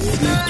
[0.00, 0.49] Radio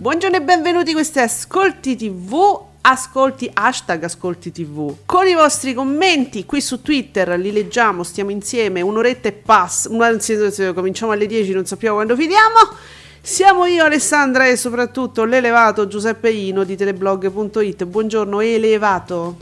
[0.00, 4.94] Buongiorno e benvenuti, questi Ascolti TV, ascolti hashtag Ascolti TV.
[5.04, 10.38] Con i vostri commenti qui su Twitter li leggiamo, stiamo insieme, un'oretta e passa, anzi
[10.72, 12.56] cominciamo alle 10, non sappiamo quando finiamo.
[13.20, 17.84] Siamo io Alessandra e soprattutto l'elevato Giuseppe Ino di teleblog.it.
[17.84, 19.36] Buongiorno elevato.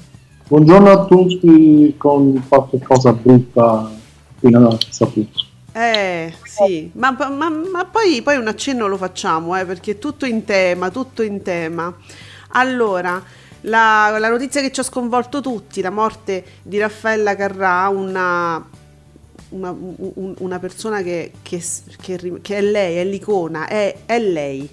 [0.49, 3.93] Buongiorno a tutti con qualche cosa brutta
[4.35, 5.47] appena saputo.
[5.81, 10.27] Eh, sì, ma, ma, ma poi, poi, un accenno lo facciamo, eh, perché è tutto
[10.27, 11.97] in tema, tutto in tema.
[12.55, 13.23] Allora,
[13.61, 18.69] la, la, notizia che ci ha sconvolto tutti, la morte di Raffaella Carrà, una,
[19.51, 21.63] una, un, una persona che, che,
[22.01, 24.69] che, che, è lei, è l'icona, è, è lei.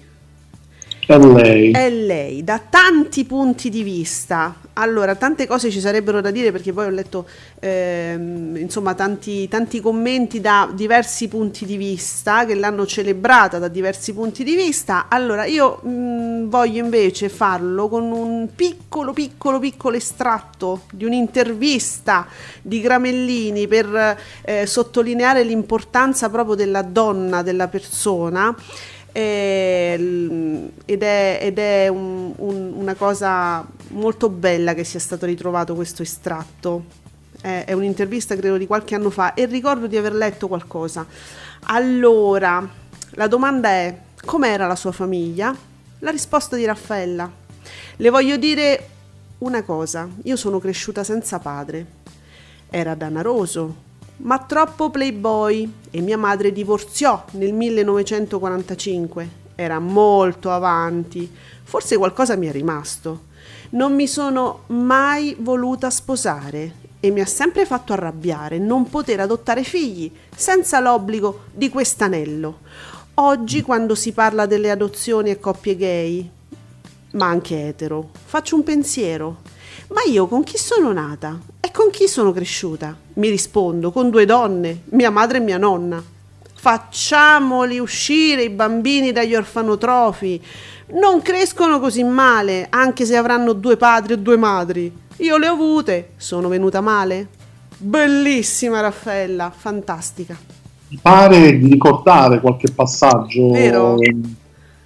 [1.06, 1.70] È lei.
[1.70, 4.56] È lei, da tanti punti di vista.
[4.72, 7.28] Allora, tante cose ci sarebbero da dire perché poi ho letto
[7.60, 14.12] ehm, insomma tanti, tanti, commenti da diversi punti di vista che l'hanno celebrata da diversi
[14.14, 15.06] punti di vista.
[15.08, 22.26] Allora, io mh, mm, voglio invece farlo con un piccolo, piccolo, piccolo estratto di un'intervista
[22.60, 28.52] di Gramellini per eh, sottolineare l'importanza proprio della donna, della persona
[29.18, 36.02] ed è, ed è un, un, una cosa molto bella che sia stato ritrovato questo
[36.02, 36.84] estratto.
[37.40, 41.06] È, è un'intervista credo di qualche anno fa e ricordo di aver letto qualcosa.
[41.68, 42.68] Allora,
[43.10, 45.56] la domanda è com'era la sua famiglia?
[46.00, 47.30] La risposta di Raffaella.
[47.96, 48.88] Le voglio dire
[49.38, 51.86] una cosa, io sono cresciuta senza padre.
[52.68, 53.74] Era danaroso,
[54.18, 59.44] ma troppo playboy e mia madre divorziò nel 1945.
[59.54, 61.30] Era molto avanti,
[61.64, 63.24] forse qualcosa mi è rimasto.
[63.70, 69.62] Non mi sono mai voluta sposare e mi ha sempre fatto arrabbiare non poter adottare
[69.62, 72.60] figli senza l'obbligo di quest'anello.
[73.14, 76.30] Oggi quando si parla delle adozioni e coppie gay,
[77.12, 79.54] ma anche etero, faccio un pensiero.
[79.88, 81.38] Ma io con chi sono nata?
[81.60, 82.96] E con chi sono cresciuta?
[83.14, 86.02] Mi rispondo, con due donne, mia madre e mia nonna.
[86.54, 90.42] Facciamoli uscire i bambini dagli orfanotrofi.
[90.88, 94.92] Non crescono così male, anche se avranno due padri o due madri.
[95.18, 97.28] Io le ho avute, sono venuta male.
[97.78, 100.36] Bellissima Raffaella, fantastica.
[100.88, 103.96] Mi pare di ricordare qualche passaggio Vero?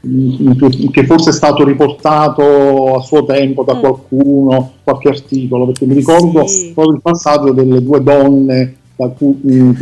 [0.00, 3.80] Che forse è stato riportato a suo tempo da mm.
[3.80, 6.72] qualcuno, qualche articolo, perché mi ricordo sì.
[6.72, 9.40] proprio il passaggio delle due donne da cui,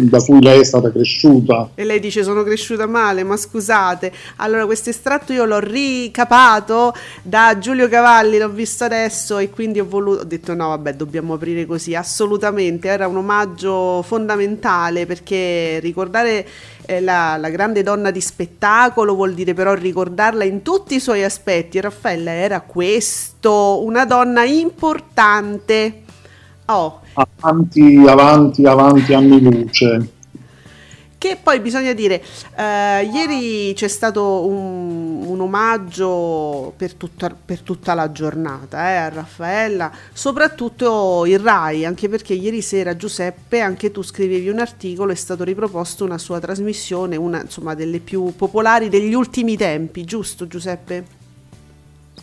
[0.09, 1.71] da cui, lei è stata cresciuta.
[1.75, 4.13] E lei dice sono cresciuta male, ma scusate.
[4.37, 6.93] Allora questo estratto io l'ho ricapato
[7.23, 11.35] da Giulio Cavalli, l'ho visto adesso e quindi ho voluto, ho detto no vabbè dobbiamo
[11.35, 16.47] aprire così, assolutamente, era un omaggio fondamentale perché ricordare
[16.89, 21.23] eh, la, la, grande donna di spettacolo vuol dire però ricordarla in tutti i suoi
[21.23, 21.79] aspetti.
[21.81, 26.03] Raffaella era questo, una donna importante.
[26.65, 27.01] Oh.
[27.13, 30.13] Avanti, avanti, avanti, anni luce.
[31.19, 32.23] Che poi bisogna dire,
[32.57, 39.09] eh, ieri c'è stato un, un omaggio per tutta, per tutta, la giornata eh, a
[39.09, 45.17] Raffaella, soprattutto il RAI, anche perché ieri sera Giuseppe, anche tu scrivevi un articolo, è
[45.17, 51.05] stato riproposto una sua trasmissione, una insomma delle più popolari degli ultimi tempi, giusto Giuseppe?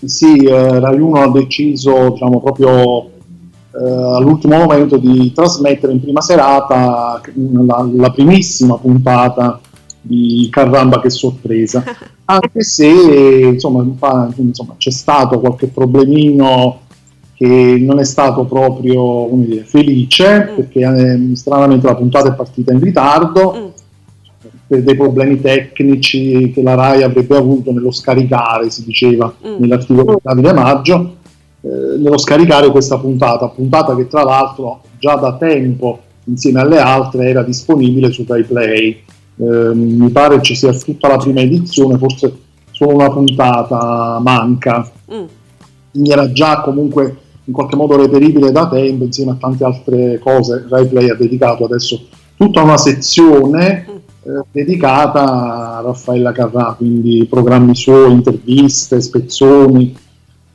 [0.06, 3.12] Sì, eh, Rai 1 ha deciso diciamo, proprio
[3.78, 9.60] all'ultimo momento di trasmettere in prima serata la, la primissima puntata
[10.02, 11.84] di Carramba che sorpresa,
[12.26, 13.84] anche se insomma,
[14.38, 16.82] insomma, c'è stato qualche problemino
[17.34, 20.56] che non è stato proprio dire, felice mm.
[20.56, 24.48] perché eh, stranamente la puntata è partita in ritardo mm.
[24.68, 29.56] per dei problemi tecnici che la RAI avrebbe avuto nello scaricare, si diceva mm.
[29.58, 31.16] nell'articolo di Davide Maggio,
[31.66, 37.28] eh, nello scaricare questa puntata, puntata che tra l'altro già da tempo insieme alle altre
[37.28, 39.02] era disponibile su Rai Play.
[39.38, 42.32] Eh, mi pare ci sia tutta la prima edizione, forse
[42.70, 44.92] solo una puntata manca.
[45.12, 45.24] Mm.
[45.94, 50.68] Mi era già comunque in qualche modo reperibile da tempo insieme a tante altre cose.
[50.70, 52.00] Rai Play ha dedicato adesso
[52.38, 53.96] tutta una sezione mm.
[54.30, 60.04] eh, dedicata a Raffaella Carrà, quindi programmi suoi, interviste, spezzoni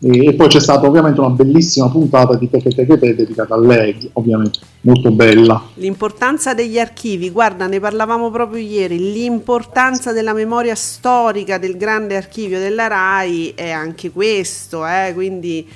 [0.02, 4.10] e, poi c'è stata ovviamente una bellissima puntata di Teche Teche Te dedicata a lei,
[4.14, 5.62] ovviamente molto bella.
[5.74, 12.58] L'importanza degli archivi, guarda, ne parlavamo proprio ieri, l'importanza della memoria storica del grande archivio
[12.58, 15.12] della RAI è anche questo, eh?
[15.12, 15.68] quindi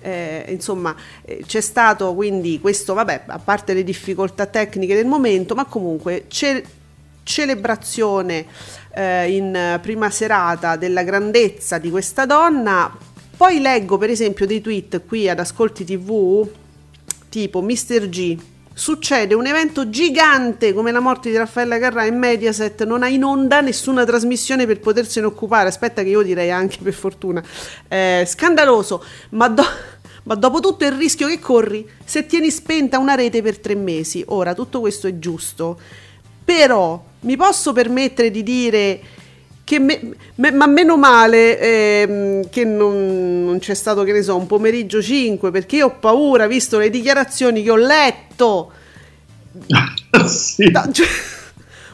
[0.00, 5.54] eh, insomma eh, c'è stato quindi questo, vabbè, a parte le difficoltà tecniche del momento,
[5.54, 6.64] ma comunque ce-
[7.24, 8.46] celebrazione
[8.94, 15.02] eh, in prima serata della grandezza di questa donna poi leggo per esempio dei tweet
[15.06, 16.48] qui ad Ascolti TV,
[17.28, 18.08] tipo Mr.
[18.08, 18.38] G.
[18.72, 23.24] Succede un evento gigante come la morte di Raffaella Carrà in Mediaset, non ha in
[23.24, 25.68] onda nessuna trasmissione per potersene occupare.
[25.68, 27.42] Aspetta, che io direi anche per fortuna.
[27.88, 29.64] Eh, scandaloso, ma, do-
[30.24, 34.22] ma dopo tutto il rischio che corri se tieni spenta una rete per tre mesi.
[34.28, 35.78] Ora, tutto questo è giusto,
[36.44, 39.00] però mi posso permettere di dire
[39.80, 40.00] me,
[40.36, 45.02] me, ma meno male eh, che non, non, c'è stato, che ne so, un pomeriggio
[45.02, 48.70] 5, perché io ho paura, visto le dichiarazioni che ho letto.
[50.26, 50.70] sì.
[50.70, 51.06] da, cioè,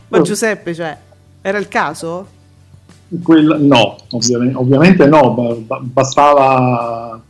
[0.08, 0.22] ma oh.
[0.22, 0.96] Giuseppe, cioè,
[1.40, 2.26] era il caso?
[3.22, 7.20] Quella, no, ovviamente, ovviamente no, bastava...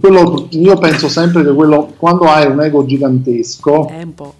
[0.00, 4.34] Quello, io penso sempre che quello, quando hai un ego gigantesco, è un po'.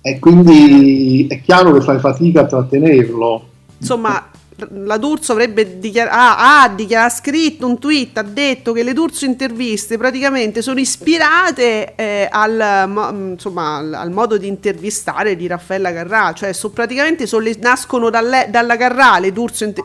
[0.00, 3.44] E quindi è chiaro che fai fatica a trattenerlo.
[3.78, 4.30] Insomma,
[4.70, 9.24] la D'Urso avrebbe dichiarato, ah, ha dichiarato, scritto un tweet, ha detto che le D'Urso
[9.24, 15.92] interviste praticamente sono ispirate eh, al, mo, insomma, al, al, modo di intervistare di Raffaella
[15.92, 19.64] Carrà, cioè so, praticamente so, le, nascono dalle, dalla Carrà le D'Urso.
[19.64, 19.84] Inter-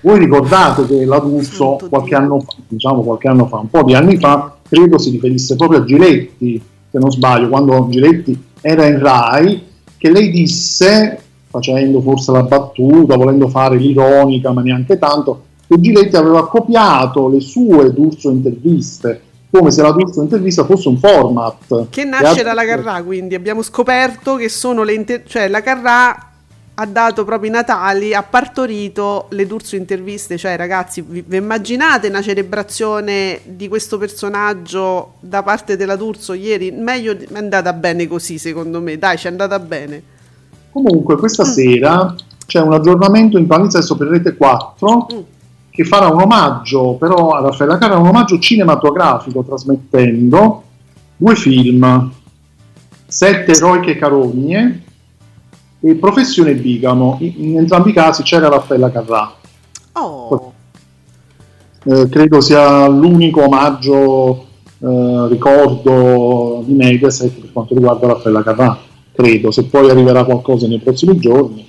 [0.00, 3.94] Voi ricordate che la D'Urso qualche anno, fa, diciamo qualche anno fa, un po' di
[3.94, 8.98] anni fa, credo si riferisse proprio a Giletti, se non sbaglio, quando Giletti era in
[8.98, 9.64] Rai,
[9.96, 11.20] che lei disse
[11.56, 17.40] facendo forse la battuta, volendo fare l'ironica, ma neanche tanto, che Giletti aveva copiato le
[17.40, 21.88] sue D'Urso interviste come se la D'Urso intervista fosse un format.
[21.88, 26.30] Che nasce dalla Carrà, quindi abbiamo scoperto che sono le inter- cioè la Carrà
[26.78, 32.08] ha dato proprio i Natali, ha partorito le D'Urso interviste, cioè ragazzi, vi, vi, immaginate
[32.08, 36.70] una celebrazione di questo personaggio da parte della D'Urso ieri?
[36.72, 40.14] Meglio è andata bene così, secondo me, dai, ci è andata bene.
[40.76, 41.46] Comunque questa mm.
[41.46, 42.14] sera
[42.44, 45.18] c'è un aggiornamento in palinsesto per Rete 4 mm.
[45.70, 50.62] che farà un omaggio però a Raffaella Carra, un omaggio cinematografico trasmettendo
[51.16, 52.12] due film,
[53.06, 54.82] Sette eroiche carogne
[55.80, 57.16] e Professione bigamo.
[57.20, 59.34] In, in entrambi i casi c'era Raffaella Carrà.
[59.92, 60.52] Oh.
[61.84, 64.46] Eh, credo sia l'unico omaggio
[64.80, 68.85] eh, ricordo di Mediaset per quanto riguarda Raffaella Carrà
[69.16, 71.66] credo, se poi arriverà qualcosa nei prossimi giorni.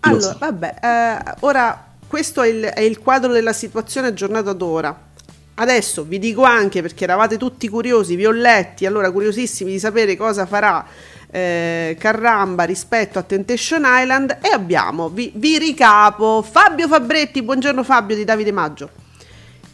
[0.00, 5.12] Allora, vabbè, eh, ora questo è il, è il quadro della situazione aggiornata ad ora.
[5.56, 10.16] Adesso vi dico anche perché eravate tutti curiosi, vi ho letti, allora curiosissimi di sapere
[10.16, 10.84] cosa farà
[11.30, 18.16] eh, Carramba rispetto a Temptation Island e abbiamo, vi, vi, ricapo, Fabio Fabretti, buongiorno Fabio
[18.16, 18.90] di Davide Maggio.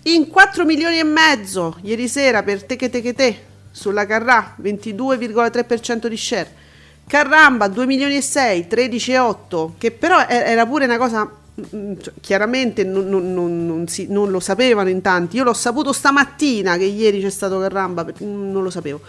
[0.05, 3.39] In 4 milioni e mezzo ieri sera per Teche Teche Te
[3.71, 6.60] sulla Carrà, 22,3% di share.
[7.11, 11.65] Carramba 2 milioni e 6, 13 e 8, che però era pure una cosa mm,
[11.75, 15.35] mm, cioè, chiaramente non, non, non, si, non lo sapevano in tanti.
[15.35, 19.01] Io l'ho saputo stamattina che ieri c'è stato Carramba, non lo sapevo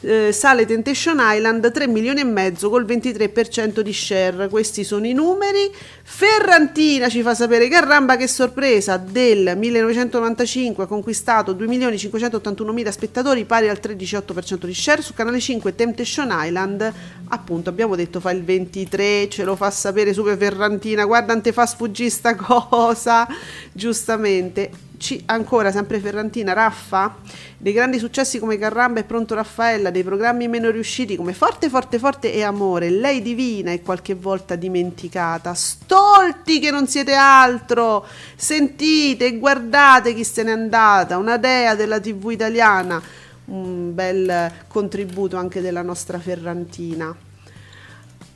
[0.00, 4.48] eh, sale Temptation Island 3 milioni e mezzo col 23% di share.
[4.48, 5.70] Questi sono i numeri.
[6.02, 12.90] Ferrantina ci fa sapere Carramba che sorpresa del 1995 ha conquistato 2 milioni 581 mila
[12.90, 16.92] spettatori pari al 13,8% di share su canale 5 Temptation Island.
[17.28, 21.52] Appunto abbiamo detto fa il 23 ce lo fa sapere Super Ferrantina guarda non te
[21.52, 23.26] fa sfuggire sta cosa?
[23.72, 27.16] Giustamente C- ancora sempre Ferrantina, Raffa,
[27.56, 31.98] dei grandi successi come Carramba e Pronto Raffaella, dei programmi meno riusciti come Forte Forte
[31.98, 38.04] Forte e Amore, Lei Divina e qualche volta dimenticata, stolti che non siete altro,
[38.36, 43.00] sentite e guardate chi se n'è andata, una dea della tv italiana,
[43.46, 47.16] un bel contributo anche della nostra Ferrantina.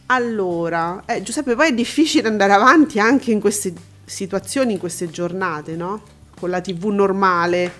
[0.06, 3.72] Allora, eh, Giuseppe, poi è difficile andare avanti anche in queste
[4.04, 6.20] situazioni, in queste giornate, no?
[6.42, 7.70] Con la TV normale,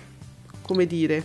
[0.61, 1.21] come dire.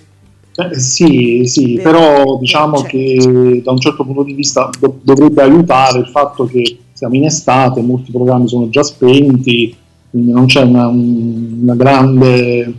[0.56, 2.96] Eh, sì, sì, per, però diciamo certo.
[2.96, 7.26] che da un certo punto di vista do- dovrebbe aiutare il fatto che siamo in
[7.26, 9.72] estate, molti programmi sono già spenti,
[10.10, 12.74] quindi non c'è una, una grande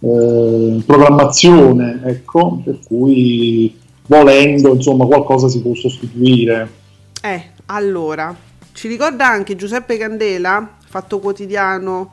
[0.00, 3.74] eh, programmazione, ecco, per cui
[4.06, 6.70] volendo insomma qualcosa si può sostituire.
[7.22, 8.36] Eh, allora,
[8.74, 12.10] ci ricorda anche Giuseppe Candela, fatto quotidiano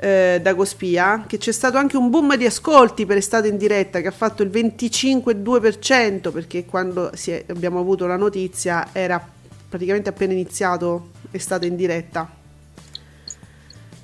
[0.00, 4.00] eh, da Cospia, che c'è stato anche un boom di ascolti per estate in diretta
[4.00, 9.20] che ha fatto il 25,2% perché quando è, abbiamo avuto la notizia era
[9.68, 12.36] praticamente appena iniziato estate in diretta.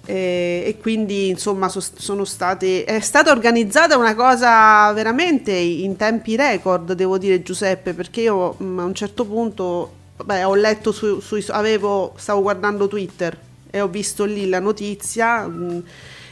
[0.07, 6.37] E, e, quindi insomma so, sono state è stata organizzata una cosa veramente in tempi
[6.37, 11.21] record devo dire Giuseppe perché io mh, a un certo punto beh, ho letto su,
[11.21, 13.39] su, avevo stavo guardando Twitter
[13.75, 15.83] e ho visto lì la notizia mh,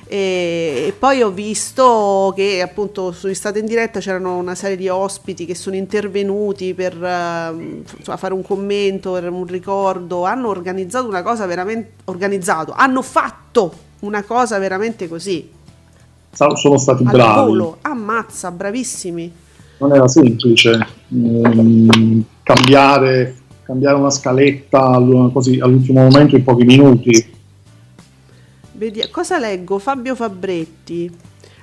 [0.07, 4.89] e, e, poi ho visto che appunto sono stata in diretta c'erano una serie di
[4.89, 11.09] ospiti che sono intervenuti per uh, insomma, fare un commento, per un ricordo, hanno organizzato
[11.09, 15.51] una cosa veramente organizzato, hanno fatto una cosa veramente così.
[16.31, 17.49] Sono stati Al bravi.
[17.49, 17.79] Volo.
[17.81, 19.33] Ammazza, bravissimi.
[19.79, 23.35] Non era semplice ehm, cambiare,
[23.65, 27.32] cambiare una scaletta così, all'ultimo momento in pochi minuti
[28.83, 29.79] Vedi, cosa leggo?
[29.79, 31.09] Fabio Fabretti.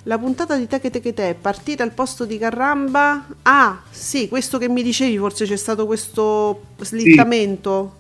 [0.04, 3.26] La puntata di Teche Teche Te è partita al posto di Carramba.
[3.42, 7.96] Ah, sì, questo che mi dicevi, forse c'è stato questo slittamento.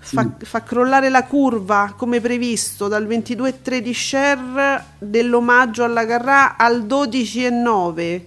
[0.00, 0.16] Sì.
[0.16, 6.84] Fa, fa, crollare la curva come previsto dal 22,3 di share dell'omaggio alla Carrà al
[6.86, 8.20] 12,9.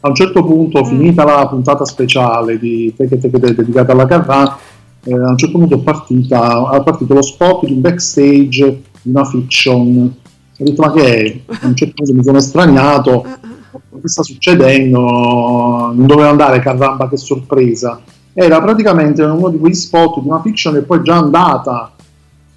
[0.00, 0.86] A un certo punto, mm.
[0.88, 4.58] finita la puntata speciale di Teche Teche Te dedicata alla Carrà,
[5.04, 9.24] eh, a un certo punto è, partita, è partito lo spot di un backstage una
[9.24, 10.14] fiction.
[10.60, 11.40] Ho detto, ma che è?
[11.62, 13.26] A un certo punto mi sono estraniato,
[14.00, 15.00] che sta succedendo?
[15.00, 18.00] Non doveva andare, caramba, che sorpresa.
[18.32, 21.92] Era praticamente uno di quegli spot di una fiction che poi è già andata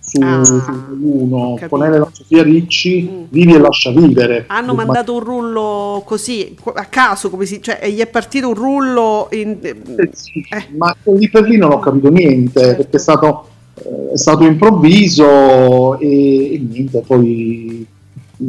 [0.02, 0.62] su, ah, su
[1.00, 3.24] uno con Elena Sofia Ricci mm.
[3.30, 8.00] vivi e lascia vivere hanno mandato un rullo così a caso come si cioè gli
[8.00, 9.58] è partito un rullo in...
[9.62, 10.70] eh, sì, eh.
[10.76, 12.76] ma lì per lì non ho capito niente certo.
[12.78, 13.46] perché è stato
[14.14, 17.86] è stato improvviso e, e niente, poi,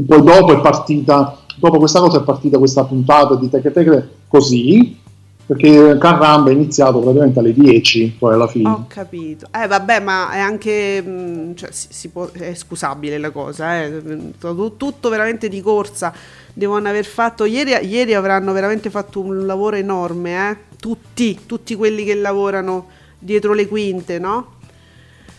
[0.07, 4.99] poi, dopo è partita, dopo questa cosa è partita questa puntata di Teche Teche così,
[5.45, 8.69] perché Carramba è iniziato praticamente alle 10 poi alla fine.
[8.69, 9.47] Ho capito.
[9.51, 14.03] Eh vabbè, ma è anche mm, cioè, si, si può, è scusabile la cosa, eh.
[14.77, 16.13] tutto veramente di corsa.
[16.55, 20.57] Devono aver fatto ieri, ieri avranno veramente fatto un lavoro enorme, eh?
[20.79, 22.87] Tutti, tutti quelli che lavorano
[23.19, 24.52] dietro le quinte, no?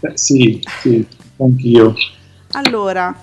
[0.04, 1.06] Eh, sì, sì,
[1.38, 1.94] anch'io.
[2.52, 3.16] Allora,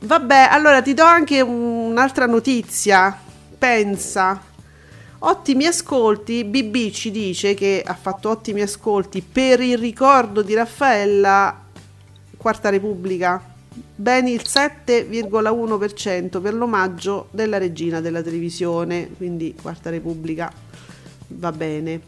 [0.00, 3.20] vabbè, allora ti do anche un'altra notizia.
[3.58, 4.40] Pensa,
[5.18, 6.44] ottimi ascolti.
[6.44, 11.62] BB ci dice che ha fatto ottimi ascolti per il ricordo di Raffaella,
[12.38, 13.52] Quarta Repubblica.
[13.96, 20.50] Ben il 7,1% per l'omaggio della regina della televisione, quindi Quarta Repubblica.
[21.28, 22.00] Va bene.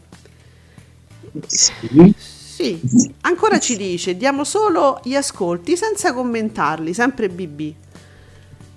[1.45, 2.15] Sì.
[2.57, 2.79] Sì,
[3.21, 7.59] ancora ci dice, diamo solo gli ascolti senza commentarli, sempre BB.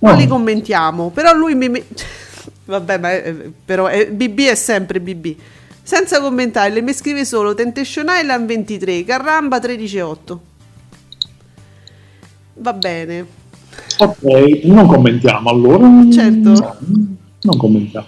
[0.00, 0.18] Non no.
[0.18, 1.70] li commentiamo, però lui mi...
[2.66, 3.34] Vabbè, ma è,
[3.64, 5.34] però è, BB è sempre BB.
[5.82, 10.38] Senza commentarli, mi scrive solo Temptation Island 23, Carramba 13,8.
[12.56, 13.26] Va bene.
[13.96, 15.88] Ok, non commentiamo allora.
[16.12, 16.76] Certo.
[17.40, 18.06] non commentiamo.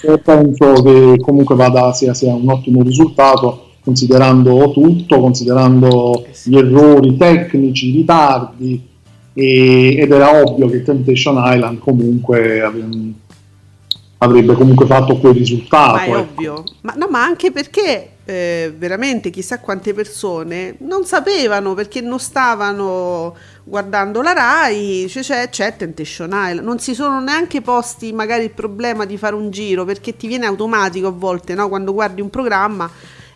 [0.24, 7.88] Penso che comunque vada sia, sia un ottimo risultato considerando tutto, considerando gli errori tecnici,
[7.88, 8.88] i ritardi,
[9.32, 12.62] e, ed era ovvio che Temptation Island comunque
[14.18, 15.94] avrebbe comunque fatto quel risultato.
[15.94, 16.18] Ma è ecco.
[16.18, 22.18] ovvio, ma, no, ma anche perché eh, veramente chissà quante persone non sapevano perché non
[22.18, 23.34] stavano
[23.64, 28.50] guardando la RAI, cioè c'è, c'è Temptation Island, non si sono neanche posti magari il
[28.50, 31.68] problema di fare un giro perché ti viene automatico a volte no?
[31.68, 32.90] quando guardi un programma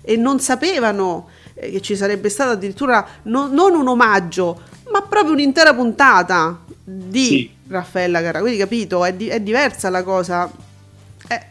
[0.04, 4.60] e non sapevano eh, che ci sarebbe stato addirittura no, non un omaggio,
[4.92, 7.50] ma proprio un'intera puntata di sì.
[7.68, 8.40] Raffaella Carrà.
[8.40, 10.50] Quindi capito, è, di, è diversa la cosa.
[11.26, 11.46] È,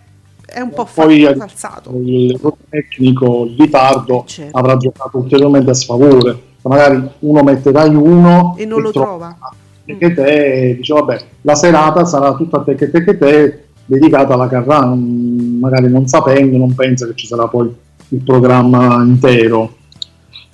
[0.45, 1.91] è un po' Poi fa- falsato.
[1.95, 4.57] Il tecnico, il ritardo certo.
[4.57, 6.51] avrà giocato ulteriormente a sfavore.
[6.61, 9.37] Magari uno mette Rai 1 e non e lo trova.
[9.85, 14.33] Te che te dice vabbè la serata sarà tutta te che te che te dedicata
[14.33, 17.69] alla Carrà, magari non sapendo, non pensa che ci sarà poi
[18.13, 19.77] il programma intero.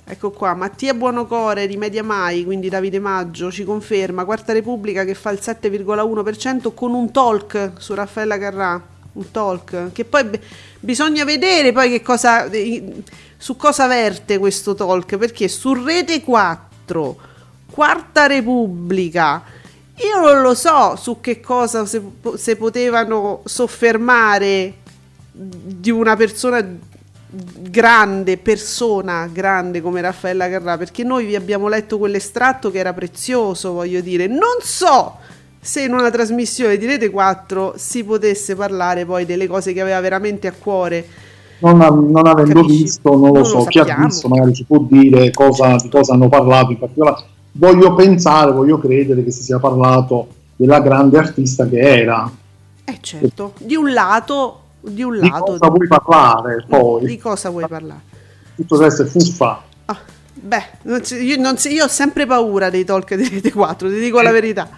[0.04, 5.14] Ecco qua, Mattia Buonocore di Media Mai, quindi Davide Maggio, ci conferma, Quarta Repubblica che
[5.14, 10.40] fa il 7,1% con un talk su Raffaella Carrà, un talk, che poi b-
[10.80, 12.50] bisogna vedere poi che cosa,
[13.36, 17.16] su cosa verte questo talk, perché su Rete 4,
[17.70, 19.44] Quarta Repubblica,
[19.94, 22.02] io non lo so su che cosa se,
[22.34, 24.74] se potevano soffermare
[25.32, 26.66] di una persona
[27.32, 33.72] grande persona, grande come Raffaella Carrà, perché noi vi abbiamo letto quell'estratto che era prezioso,
[33.72, 34.26] voglio dire.
[34.26, 35.16] Non so
[35.60, 40.00] se in una trasmissione di Rete 4 si potesse parlare poi delle cose che aveva
[40.00, 41.06] veramente a cuore.
[41.58, 42.82] Non, non avendo Capisci?
[42.82, 45.90] visto, non lo non so, lo chi ha visto magari ci può dire cosa, di
[45.90, 47.24] cosa hanno parlato in particolare.
[47.52, 52.30] Voglio pensare, voglio credere che si sia parlato della grande artista che era.
[52.84, 55.52] Eh certo, di un lato di un lato.
[55.52, 57.04] Di cosa vuoi parlare poi?
[57.04, 58.00] Di cosa vuoi parlare?
[58.56, 59.62] Tutto deve essere fuffa.
[59.86, 59.98] Ah,
[60.32, 60.64] beh,
[61.20, 64.24] io, non, io, ho sempre paura dei talk di Rete 4, ti dico sì.
[64.24, 64.68] la verità.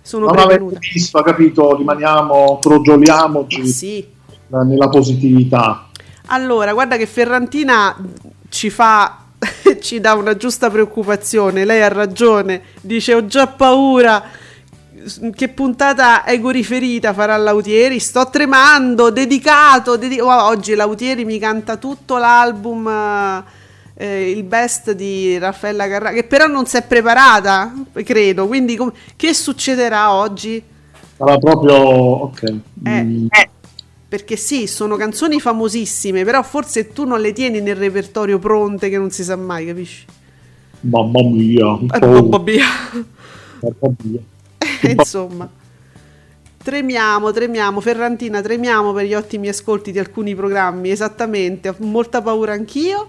[0.00, 0.78] Sono non prevenuta.
[0.78, 4.08] visto, ha capito, rimaniamo, crogioliamoci sì.
[4.48, 5.88] nella positività.
[6.26, 7.96] Allora, guarda che Ferrantina
[8.48, 9.18] ci fa
[9.80, 11.64] ci dà una giusta preoccupazione.
[11.64, 14.22] Lei ha ragione, dice ho già paura
[15.34, 17.98] che puntata egoriferita farà Lautieri?
[17.98, 19.96] Sto tremando, dedicato.
[19.96, 22.88] Dedi- oh, oggi Lautieri mi canta tutto l'album,
[23.94, 27.72] eh, il best di Raffaella Carrà, che però non si è preparata,
[28.04, 28.46] credo.
[28.46, 30.62] Quindi com- che succederà oggi?
[31.16, 31.74] Sarà proprio...
[31.74, 32.42] ok.
[32.84, 33.26] Eh, mm.
[33.30, 33.50] eh,
[34.08, 38.98] perché sì, sono canzoni famosissime, però forse tu non le tieni nel repertorio pronte che
[38.98, 40.04] non si sa mai, capisci?
[40.80, 41.78] Mamma mia.
[41.92, 42.66] Eh, mamma mia.
[43.60, 44.20] Mamma mia.
[44.90, 45.48] Insomma.
[46.62, 52.52] Tremiamo, tremiamo, Ferrantina, tremiamo per gli ottimi ascolti di alcuni programmi, esattamente, ho molta paura
[52.52, 53.08] anch'io.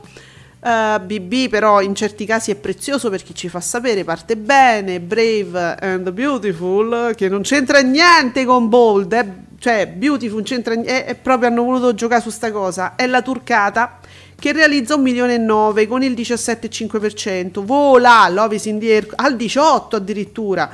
[0.59, 4.99] Uh, eh, BB però in certi casi è prezioso perché ci fa sapere, parte bene,
[4.99, 9.27] Brave and Beautiful, che non c'entra niente con Bold, eh?
[9.59, 13.99] cioè Beautiful c'entra niente, è, proprio hanno voluto giocare su sta cosa, è la turcata
[14.39, 19.07] che realizza un milione e nove con il 17,5%, vola, Love is in the air,
[19.15, 20.69] al 18 addirittura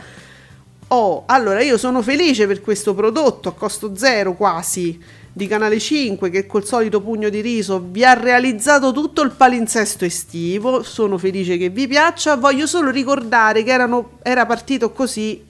[0.92, 5.00] Oh, allora io sono felice per questo prodotto a costo zero quasi
[5.32, 10.04] di Canale 5 che col solito pugno di riso vi ha realizzato tutto il palinsesto
[10.04, 10.82] estivo.
[10.82, 12.38] Sono felice che vi piaccia.
[12.38, 15.46] Voglio solo ricordare che erano, era partito così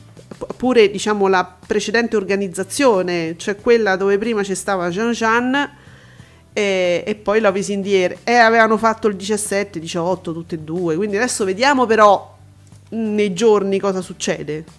[0.58, 5.72] pure diciamo la precedente organizzazione, cioè quella dove prima c'è stava Jean Jean
[6.52, 10.98] e, e poi la Visindier e avevano fatto il 17, 18 tutte e due.
[10.98, 12.36] Quindi adesso vediamo però
[12.90, 14.79] nei giorni cosa succede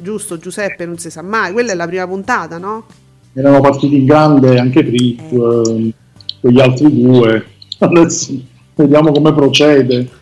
[0.00, 2.86] giusto Giuseppe, non si sa mai, quella è la prima puntata, no?
[3.32, 5.92] Erano partiti in grande anche prima, eh.
[6.40, 7.44] con gli altri due,
[7.78, 8.32] adesso
[8.74, 10.18] vediamo come procede.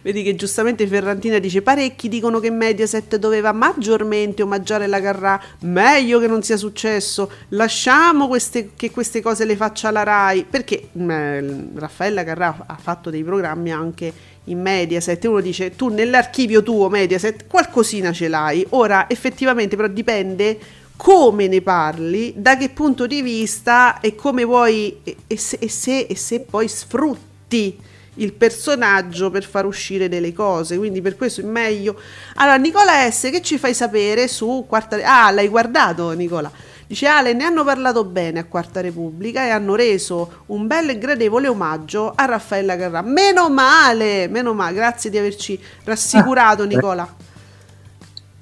[0.00, 6.18] Vedi che giustamente Ferrantina dice parecchi dicono che Mediaset doveva maggiormente omaggiare la Carrà, meglio
[6.18, 11.12] che non sia successo, lasciamo queste, che queste cose le faccia la RAI, perché mh,
[11.12, 14.12] mm, Raffaella Carrà ha fatto dei programmi anche
[14.44, 20.58] in Mediaset, uno dice tu nell'archivio tuo Mediaset qualcosina ce l'hai, ora effettivamente però dipende
[20.96, 26.00] come ne parli, da che punto di vista e come vuoi e, se, e, se,
[26.00, 27.76] e se poi sfrutti
[28.16, 30.76] il personaggio per far uscire delle cose.
[30.76, 31.98] Quindi per questo è meglio.
[32.34, 36.52] Allora Nicola S che ci fai sapere su quarta ah l'hai guardato Nicola
[36.92, 40.98] Dice Ale, ne hanno parlato bene a Quarta Repubblica e hanno reso un bel e
[40.98, 43.00] gradevole omaggio a Raffaella Carrà.
[43.00, 47.14] Meno male, meno male, grazie di averci rassicurato ah, Nicola.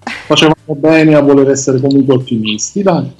[0.00, 3.14] Facevamo bene a voler essere comunque ottimisti, dai.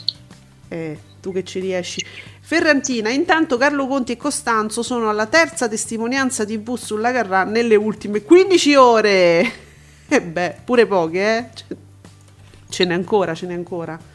[0.66, 2.05] Eh, tu che ci riesci.
[2.40, 8.25] Ferrantina, intanto Carlo Conti e Costanzo sono alla terza testimonianza TV sulla Carrà nelle ultime
[8.25, 9.12] 15 ore.
[9.12, 9.53] E
[10.09, 11.77] eh beh, pure poche, eh?
[12.69, 14.10] Ce n'è ancora, ce n'è ancora.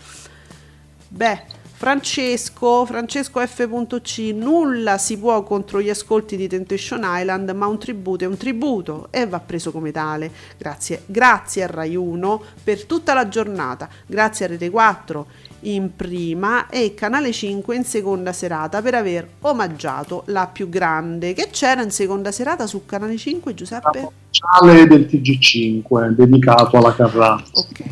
[1.15, 1.43] Beh,
[1.78, 4.34] Francesco, Francesco F.C.
[4.34, 9.08] Nulla si può contro gli ascolti di Temptation Island, ma un tributo è un tributo
[9.12, 10.30] e va preso come tale.
[10.58, 15.28] Grazie, grazie a Rai 1 per tutta la giornata, grazie a Rete 4
[15.62, 21.32] in prima e Canale 5 in seconda serata per aver omaggiato la più grande.
[21.32, 24.10] Che c'era in seconda serata su Canale 5, Giuseppe?
[24.32, 27.41] Speciale del TG5 dedicato alla Carrà.
[27.54, 27.84] Ok,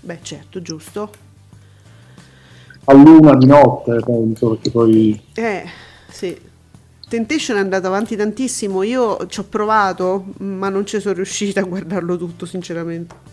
[0.00, 1.30] beh certo, giusto
[2.84, 5.20] a luna di notte, penso, perché poi...
[5.34, 5.64] Eh,
[6.08, 6.50] sì.
[7.08, 11.64] Temptation è andato avanti tantissimo, io ci ho provato, ma non ci sono riuscita a
[11.64, 13.30] guardarlo tutto, sinceramente.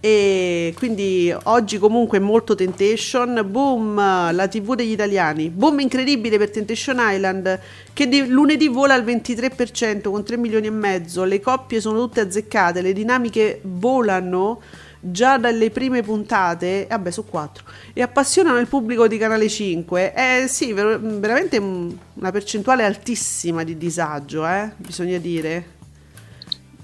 [0.00, 6.98] E quindi oggi comunque molto Temptation, boom la tv degli italiani, boom incredibile per Temptation
[7.00, 7.58] Island
[7.92, 12.20] che di lunedì vola al 23% con 3 milioni e mezzo, le coppie sono tutte
[12.20, 14.60] azzeccate, le dinamiche volano
[15.10, 20.14] già dalle prime puntate, vabbè su 4, e appassionano il pubblico di Canale 5.
[20.14, 25.76] Eh sì, ver- veramente una percentuale altissima di disagio, eh, bisogna dire.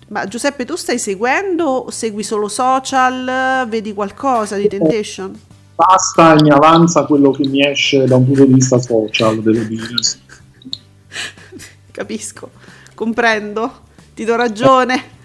[0.09, 1.87] Ma Giuseppe, tu stai seguendo?
[1.91, 3.67] Segui solo social?
[3.69, 5.41] Vedi qualcosa di Temptation?
[5.75, 9.65] Basta e mi avanza quello che mi esce da un punto di vista social, devo
[9.65, 9.89] dire.
[11.91, 12.51] Capisco,
[12.95, 13.81] comprendo,
[14.15, 15.13] ti do ragione.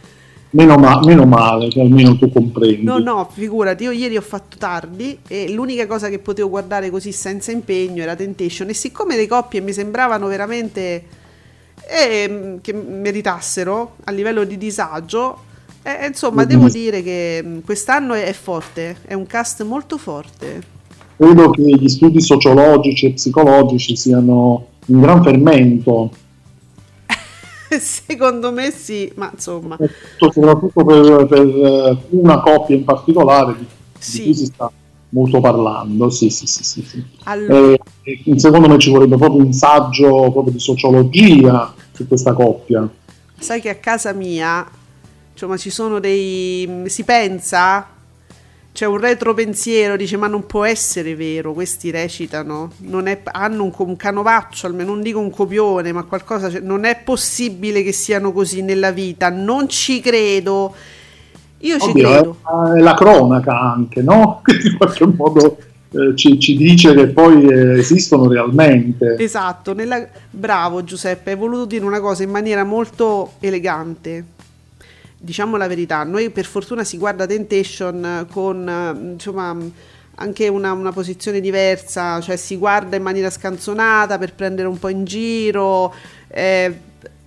[0.52, 2.84] Meno, ma- meno, male, che almeno tu comprendi.
[2.84, 7.12] No, no, figurati, io ieri ho fatto tardi e l'unica cosa che potevo guardare così
[7.12, 11.04] senza impegno era Temptation e siccome le coppie mi sembravano veramente
[11.88, 15.48] e mm, che meritassero a livello di disagio.
[15.84, 20.78] E, insomma, devo dire che mm, quest'anno è forte, è un cast molto forte.
[21.16, 26.12] Credo che gli studi sociologici e psicologici siano in gran fermento.
[27.80, 29.78] Secondo me sì, ma insomma.
[30.18, 33.66] Soprattutto per, per eh, una coppia in particolare di,
[33.98, 34.18] sì.
[34.18, 34.72] di cui si sta
[35.10, 36.64] molto parlando, sì, sì, sì.
[36.64, 37.04] sì, sì.
[37.24, 37.78] Allora...
[38.04, 42.88] Eh, secondo me ci vorrebbe proprio un saggio proprio di sociologia su questa coppia.
[43.38, 44.68] Sai che a casa mia,
[45.32, 46.84] insomma, ci sono dei...
[46.88, 47.88] si pensa,
[48.80, 52.72] c'è un retropensiero, dice ma non può essere vero, questi recitano,
[53.04, 56.98] è, hanno un, un, canovaccio, almeno non dico un copione, ma qualcosa, cioè, non è
[57.04, 60.74] possibile che siano così nella vita, non ci credo
[61.58, 62.38] io ci Oddio, credo.
[62.74, 64.40] È la cronaca anche, no?
[64.48, 65.58] Che in qualche modo
[65.92, 69.18] eh, ci, ci, dice che poi eh, esistono realmente.
[69.20, 70.08] Esatto, nella...
[70.30, 74.38] bravo Giuseppe, hai voluto dire una cosa in maniera molto elegante.
[75.22, 79.56] Diciamo la verità, noi per fortuna si guarda Temptation con insomma
[80.16, 84.90] anche una, una, posizione diversa, cioè si guarda in maniera scanzonata per prendere un po'
[84.90, 85.94] in giro.
[86.28, 86.78] Eh,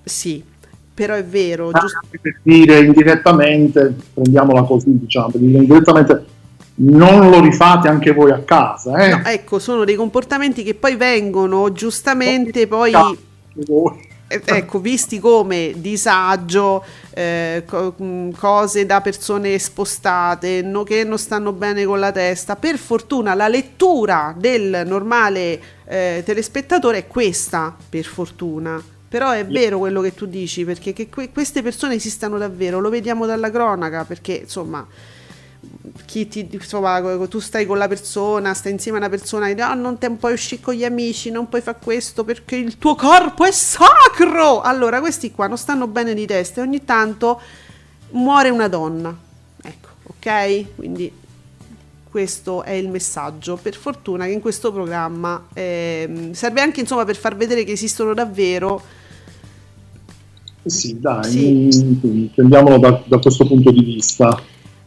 [0.03, 0.43] sì,
[0.95, 1.71] però è vero.
[1.71, 2.01] Ah, giusto...
[2.11, 6.25] Per dire indirettamente, prendiamola così, diciamo, per dire indirettamente,
[6.77, 8.97] non lo rifate anche voi a casa.
[8.97, 9.11] Eh?
[9.11, 12.93] No, ecco, sono dei comportamenti che poi vengono giustamente poi...
[14.33, 21.19] Eh, ecco, visti come disagio, eh, co- mm, cose da persone spostate, no, che non
[21.19, 22.57] stanno bene con la testa.
[22.57, 28.83] Per fortuna la lettura del normale eh, telespettatore è questa, per fortuna.
[29.09, 32.89] Però è vero quello che tu dici, perché che que- queste persone esistano davvero, lo
[32.89, 34.87] vediamo dalla cronaca, perché insomma,
[36.07, 39.75] chi ti, insomma, tu stai con la persona, stai insieme a una persona e oh,
[39.75, 43.45] non te puoi uscire con gli amici, non puoi fare questo perché il tuo corpo
[43.45, 44.61] è sacro.
[44.61, 47.41] Allora, questi qua non stanno bene di testa e ogni tanto
[48.11, 49.17] muore una donna.
[49.63, 50.75] Ecco, ok?
[50.77, 51.13] Quindi
[52.11, 53.57] questo è il messaggio.
[53.57, 58.13] Per fortuna che in questo programma eh, serve anche insomma per far vedere che esistono
[58.15, 59.01] davvero
[60.65, 62.31] sì, dai, sì.
[62.33, 64.41] prendiamolo da, da, questo punto di vista.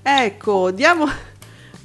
[0.08, 1.10] Ecco, diamo...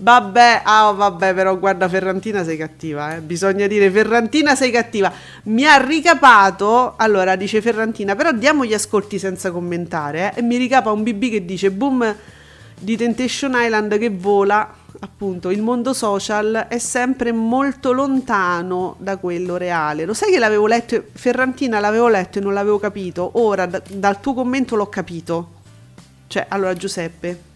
[0.00, 3.20] Vabbè, ah, vabbè, però guarda Ferrantina sei cattiva, eh.
[3.20, 5.12] bisogna dire Ferrantina sei cattiva.
[5.42, 10.56] Mi ha ricapato, allora dice Ferrantina, però diamo gli ascolti senza commentare, eh, e mi
[10.56, 12.16] ricapa un BB che dice boom
[12.78, 19.58] di Temptation Island che vola appunto il mondo social è sempre molto lontano da quello
[19.58, 20.06] reale.
[20.06, 24.18] Lo sai che l'avevo letto, Ferrantina l'avevo letto e non l'avevo capito, ora da, dal
[24.18, 25.58] tuo commento l'ho capito.
[26.26, 27.48] Cioè, allora Giuseppe,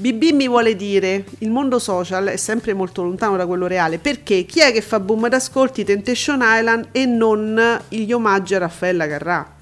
[0.00, 4.44] BB mi vuole dire il mondo social è sempre molto lontano da quello reale perché
[4.44, 9.56] chi è che fa boom d'ascolti Temptation Island e non gli omaggi a Raffaella Carrà?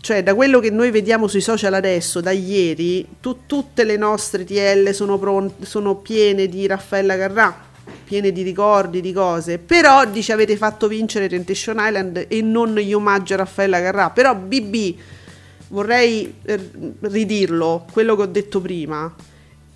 [0.00, 4.44] Cioè, da quello che noi vediamo sui social adesso, da ieri, tu, tutte le nostre
[4.44, 7.54] TL sono, pronte, sono piene di Raffaella Carrà,
[8.04, 9.58] piene di ricordi, di cose.
[9.58, 14.08] Però dice avete fatto vincere Temptation Island e non gli omaggi a Raffaella Carrà.
[14.08, 14.96] Però BB,
[15.70, 19.12] vorrei eh, ridirlo, quello che ho detto prima.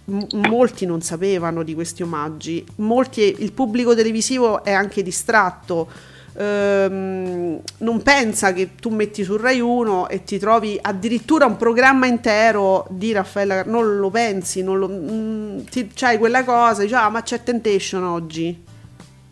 [0.06, 5.88] M- molti non sapevano di questi omaggi, molti, il pubblico televisivo è anche distratto
[6.34, 12.06] ehm, non pensa che tu metti su Rai 1 e ti trovi addirittura un programma
[12.06, 17.08] intero di Raffaella non lo pensi, non lo, mm, ti, c'hai quella cosa, dici ah
[17.08, 18.62] ma c'è Temptation oggi.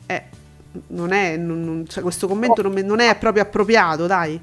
[0.07, 0.22] Eh,
[0.88, 4.40] non è, non, non, cioè, questo commento non, non, è proprio appropriato, dai.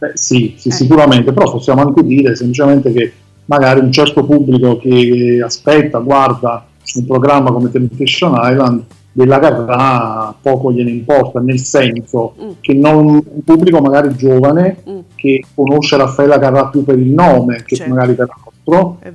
[0.00, 0.72] Beh, sì, sì eh.
[0.72, 3.12] sicuramente, però possiamo anche dire semplicemente che
[3.44, 10.72] magari un certo pubblico che aspetta, guarda un programma come Temptation Island della Carrà poco
[10.72, 12.50] gliene importa, nel senso mm.
[12.60, 14.98] che non un pubblico magari giovane mm.
[15.14, 17.92] che conosce Raffaella Carrà più per il nome che certo.
[17.92, 18.36] magari per la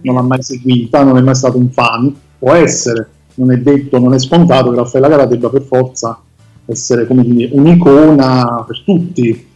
[0.02, 3.98] non l'ha mai seguita, non è mai stato un fan, può essere, non è detto,
[4.00, 6.20] non è scontato che Raffaella Cara debba per forza
[6.66, 9.54] essere come dire, un'icona per tutti.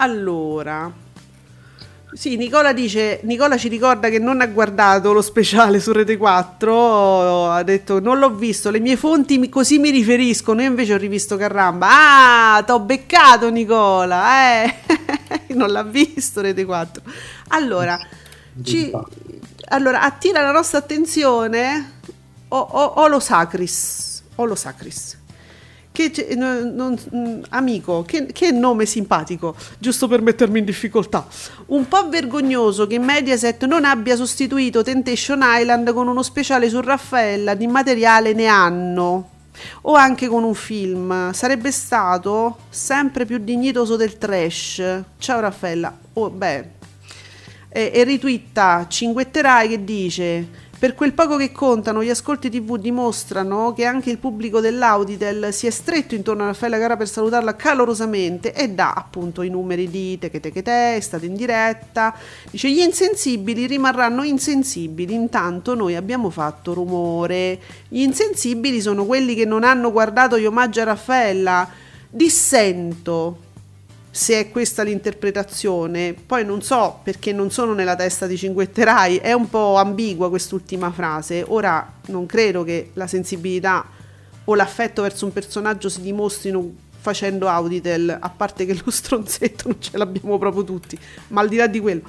[0.00, 0.92] Allora,
[2.12, 7.50] sì, Nicola dice, Nicola ci ricorda che non ha guardato lo speciale su Rete 4,
[7.50, 11.36] ha detto non l'ho visto, le mie fonti così mi riferiscono, io invece ho rivisto
[11.36, 11.88] Carramba.
[11.90, 14.74] Ah, t'ho beccato Nicola, eh,
[15.54, 17.02] non l'ha visto Rete 4.
[17.48, 17.98] Allora,
[18.62, 18.92] ci,
[19.70, 21.92] allora attira la nostra attenzione
[22.46, 25.16] o, o, o lo Sacris, o lo Sacris
[25.98, 31.26] che, non, amico, che, che, nome simpatico, giusto per mettermi in difficoltà.
[31.66, 37.54] Un po' vergognoso che Mediaset non abbia sostituito Temptation Island con uno speciale su Raffaella,
[37.54, 39.30] di materiale ne hanno.
[39.82, 41.32] O anche con un film.
[41.32, 45.02] Sarebbe stato sempre più dignitoso del trash.
[45.18, 45.98] Ciao Raffaella.
[46.12, 46.76] Oh, beh.
[47.70, 50.46] E, e ritwitta Cinguetterai che dice
[50.78, 55.66] per quel poco che contano, gli ascolti TV dimostrano che anche il pubblico dell'Auditel si
[55.66, 60.16] è stretto intorno a Raffaella Gara per salutarla calorosamente e dà appunto i numeri di
[60.20, 62.14] teche teche te, è stato in diretta.
[62.48, 67.58] Dice gli insensibili rimarranno insensibili, intanto noi abbiamo fatto rumore.
[67.88, 71.68] Gli insensibili sono quelli che non hanno guardato gli omaggi a Raffaella.
[72.08, 73.47] Dissento
[74.18, 76.12] se è questa l'interpretazione.
[76.12, 80.90] Poi non so perché non sono nella testa di Cinguetterai, è un po' ambigua quest'ultima
[80.90, 81.44] frase.
[81.46, 83.86] Ora non credo che la sensibilità
[84.42, 89.80] o l'affetto verso un personaggio si dimostrino facendo Auditel, a parte che lo stronzetto non
[89.80, 92.02] ce l'abbiamo proprio tutti, ma al di là di quello.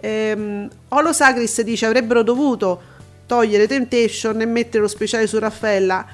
[0.00, 2.80] Ehm, Olo Sacris dice avrebbero dovuto
[3.26, 6.06] togliere Temptation e mettere lo speciale su Raffaella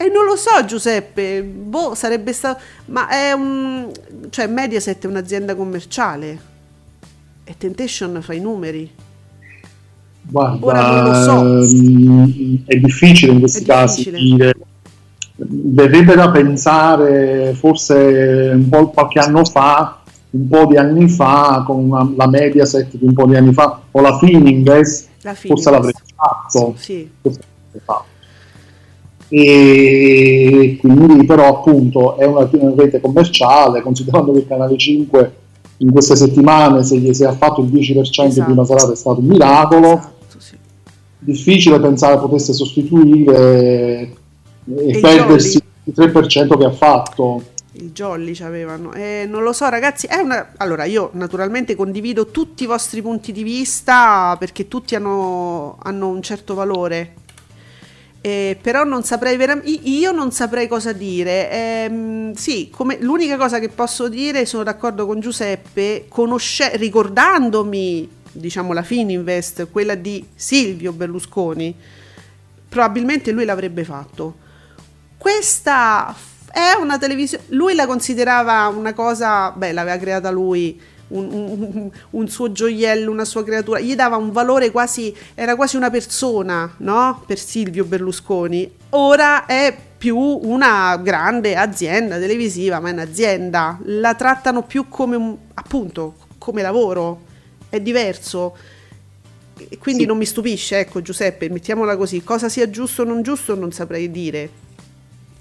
[0.00, 2.62] e non lo so Giuseppe, boh, sarebbe stato...
[2.86, 3.90] Ma è un...
[4.30, 6.38] cioè Mediaset è un'azienda commerciale
[7.42, 8.88] e Temptation fa i numeri.
[10.22, 11.74] Guarda, Ora non lo so.
[11.74, 14.54] Ehm, è difficile in questi è casi dire...
[15.34, 21.90] Verrebbe da pensare forse un po' qualche anno fa, un po' di anni fa, con
[21.90, 25.98] una, la Mediaset di un po' di anni fa, o la Fininvest, la forse l'avrebbe
[26.14, 26.74] fatto.
[26.76, 27.10] Sì.
[27.20, 28.16] Forse l'avrebbe fatto
[29.30, 35.32] e quindi però appunto è una, rete commerciale considerando che il canale 5
[35.78, 38.26] in queste settimane se gli si è fatto il 10% esatto.
[38.32, 39.92] di prima serata è stato un miracolo.
[39.92, 40.56] Esatto, sì.
[41.18, 44.16] difficile pensare potesse sostituire e,
[44.64, 47.42] e perdersi il 3% che ha fatto.
[47.72, 50.54] Il jolly ci avevano eh, non lo so ragazzi una...
[50.56, 56.20] allora io naturalmente condivido tutti i vostri punti di vista perché tutti hanno, hanno un
[56.20, 57.12] certo valore
[58.20, 61.50] eh, però non saprei veramente io non saprei cosa dire.
[61.50, 68.72] Eh, sì come l'unica cosa che posso dire sono d'accordo con Giuseppe conosce- ricordandomi diciamo
[68.72, 71.74] la Fininvest quella di Silvio Berlusconi
[72.68, 74.46] probabilmente lui l'avrebbe fatto.
[75.16, 76.14] Questa
[76.50, 82.28] è una televisione lui la considerava una cosa beh l'aveva creata lui un, un, un,
[82.28, 87.22] suo gioiello, una sua creatura, gli dava un valore quasi, era quasi una persona, no?
[87.26, 88.70] Per Silvio Berlusconi.
[88.90, 95.36] Ora è più una grande azienda televisiva, ma è un'azienda, la trattano più come un,
[95.54, 97.22] appunto, come lavoro,
[97.68, 98.56] è diverso.
[99.80, 100.06] Quindi sì.
[100.06, 104.10] non mi stupisce, ecco Giuseppe, mettiamola così, cosa sia giusto o non giusto non saprei
[104.10, 104.66] dire.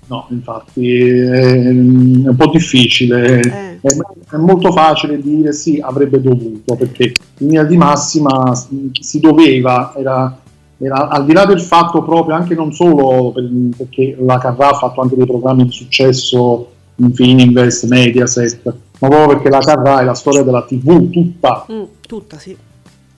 [0.08, 3.40] No, infatti è, un po' difficile.
[3.42, 3.80] Eh.
[3.82, 3.88] È,
[4.32, 8.54] è, molto facile dire sì, avrebbe dovuto, perché in linea di massima
[9.00, 10.40] si doveva, era,
[10.78, 14.76] era, al di là del fatto proprio, anche non solo per, perché la Carrà ha
[14.76, 20.06] fatto anche dei programmi di successo in Fininvest, Mediaset, ma proprio perché la Carrà è
[20.06, 21.66] la storia della TV tutta.
[21.70, 22.56] Mm, tutta, sì.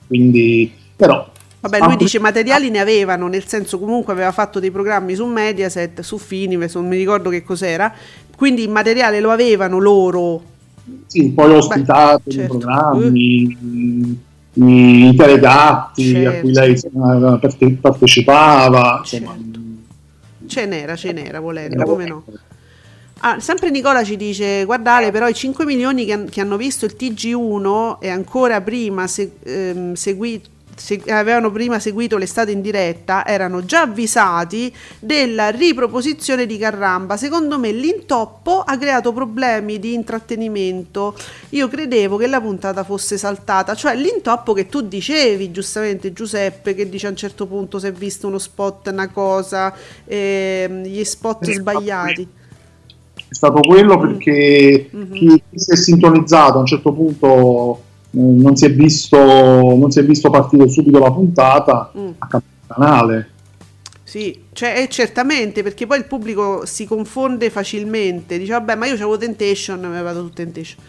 [0.08, 1.24] Quindi, però
[1.60, 6.00] Vabbè, lui dice materiali ne avevano, nel senso comunque aveva fatto dei programmi su Mediaset,
[6.00, 7.92] su Finives, non mi ricordo che cos'era,
[8.34, 10.42] quindi il materiale lo avevano loro.
[11.06, 12.56] Sì, poi ospitato Beh, certo.
[12.56, 14.18] programmi, i,
[14.54, 16.28] i telegatti certo.
[16.28, 19.02] a cui lei partecipava.
[19.04, 19.58] Certo.
[20.46, 22.24] Ce n'era, ce n'era volendo, come no.
[23.18, 26.96] Ah, sempre Nicola ci dice: Guardate, però i 5 milioni che, che hanno visto il
[26.98, 30.48] TG1 e ancora prima se, ehm, seguito
[30.80, 37.18] se avevano prima seguito l'estate in diretta erano già avvisati della riproposizione di Carramba.
[37.18, 41.14] Secondo me l'intoppo ha creato problemi di intrattenimento.
[41.50, 46.88] Io credevo che la puntata fosse saltata, cioè l'intoppo che tu dicevi giustamente Giuseppe, che
[46.88, 49.74] dice a un certo punto si è visto uno spot, una cosa,
[50.06, 52.28] ehm, gli spot eh, sbagliati.
[53.28, 55.12] È stato quello perché mm-hmm.
[55.12, 60.04] chi si è sintonizzato a un certo punto non, si è visto, non si è
[60.04, 62.08] visto partire subito la puntata mm.
[62.18, 63.30] a cambiare canale.
[64.04, 69.16] Sì, cioè, certamente, perché poi il pubblico si confonde facilmente, dice vabbè ma io c'avevo
[69.16, 70.82] Temptation, mi vado su Temptation.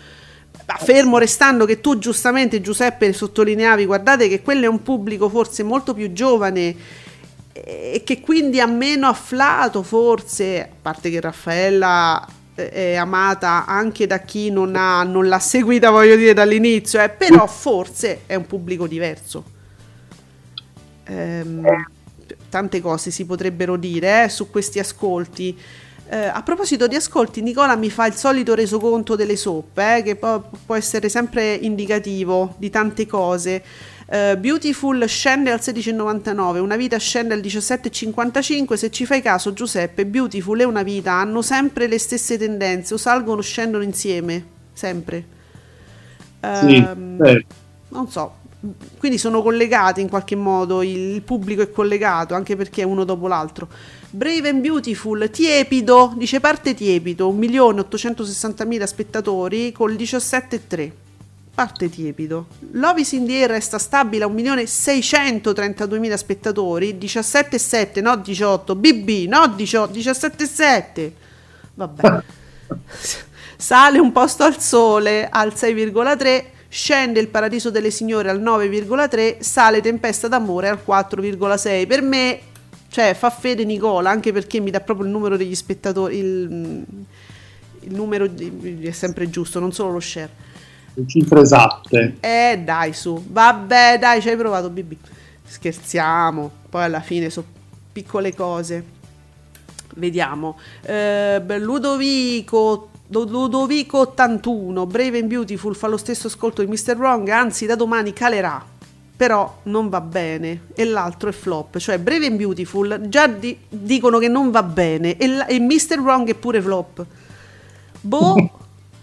[0.66, 5.64] Ma fermo restando che tu giustamente Giuseppe sottolineavi, guardate che quello è un pubblico forse
[5.64, 6.76] molto più giovane
[7.54, 14.20] e che quindi ha meno afflato forse, a parte che Raffaella è amata anche da
[14.20, 18.88] chi non, ha, non l'ha seguita, voglio dire, dall'inizio, eh, però forse è un pubblico
[18.88, 19.44] diverso.
[21.06, 21.66] Ehm,
[22.50, 25.58] tante cose si potrebbero dire eh, su questi ascolti.
[26.10, 30.16] Eh, a proposito di ascolti, Nicola mi fa il solito resoconto delle soppe, eh, che
[30.18, 33.64] può, può, essere sempre indicativo di tante cose.
[34.12, 38.74] Uh, Beautiful scende al 16,99, Una vita scende al 17,55.
[38.74, 42.98] Se ci fai caso, Giuseppe, Beautiful e Una vita hanno sempre le stesse tendenze, o
[42.98, 45.26] salgono o scendono insieme, sempre.
[46.42, 47.44] Sì, um,
[47.88, 48.40] non so,
[48.98, 53.28] quindi sono collegati in qualche modo, il pubblico è collegato anche perché è uno dopo
[53.28, 53.70] l'altro.
[54.10, 60.92] Brave and Beautiful, tiepido, dice parte tiepido, 1.860.000 spettatori col 17,3.
[61.54, 62.48] Parte tiepido.
[62.72, 68.76] Love is in the air resta stabile a 1.632.000 spettatori, 17,7, no 18.
[68.76, 71.12] BB, no 18, 17,7.
[71.74, 72.24] Vabbè.
[73.58, 79.82] Sale un posto al sole al 6,3 scende il Paradiso delle Signore al 9,3, sale
[79.82, 81.86] Tempesta d'amore al 4,6.
[81.86, 82.40] Per me,
[82.88, 86.84] cioè, fa fede Nicola, anche perché mi dà proprio il numero degli spettatori, il,
[87.82, 90.30] il numero di, è sempre giusto, non solo lo share.
[91.06, 92.18] Cifre esatte.
[92.20, 93.24] Eh, dai, su.
[93.28, 94.94] Vabbè, dai, ci hai provato, BB.
[95.46, 97.46] Scherziamo, poi alla fine sono
[97.92, 98.84] piccole cose.
[99.96, 100.58] Vediamo.
[100.82, 106.96] Eh, Ludovico Ludovico 81, Brave and Beautiful fa lo stesso ascolto di Mr.
[106.96, 108.64] Wrong, anzi da domani calerà,
[109.18, 114.18] però non va bene e l'altro è flop, cioè Brave and Beautiful già di- dicono
[114.18, 116.00] che non va bene e, l- e Mr.
[116.00, 117.06] Wrong è pure flop.
[118.00, 118.50] Boh.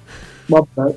[0.47, 0.97] Vabbè.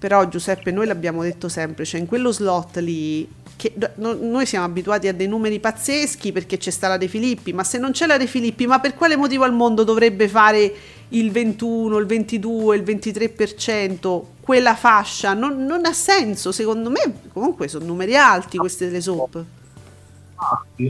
[0.00, 4.64] Però Giuseppe, noi l'abbiamo detto sempre, cioè in quello slot lì che no, noi siamo
[4.64, 8.06] abituati a dei numeri pazzeschi perché c'è sta la De Filippi, ma se non c'è
[8.06, 10.72] la De Filippi, ma per quale motivo al mondo dovrebbe fare
[11.10, 15.34] il 21, il 22, il 23%, quella fascia?
[15.34, 19.44] Non, non ha senso, secondo me comunque sono numeri alti queste delle soap.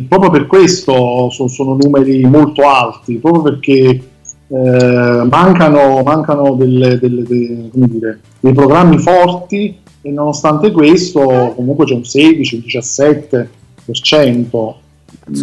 [0.09, 4.10] Proprio per questo sono, sono numeri molto alti, proprio perché
[4.53, 11.95] eh, mancano, mancano delle, delle, delle, dire, dei programmi forti e nonostante questo comunque c'è
[11.95, 14.75] un 16, un 17%.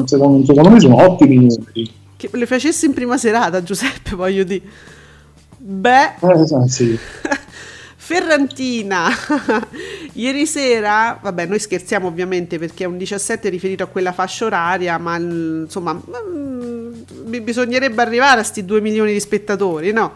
[0.04, 1.90] Secondo, secondo me sono ottimi numeri.
[2.18, 4.62] Che le facessi in prima serata, Giuseppe, voglio dire.
[5.58, 6.98] Beh, eh, sì.
[8.08, 9.10] Ferrantina,
[10.14, 14.98] ieri sera, vabbè noi scherziamo ovviamente perché è un 17 riferito a quella fascia oraria,
[14.98, 16.94] ma insomma mm,
[17.42, 20.14] bisognerebbe arrivare a sti 2 milioni di spettatori, no?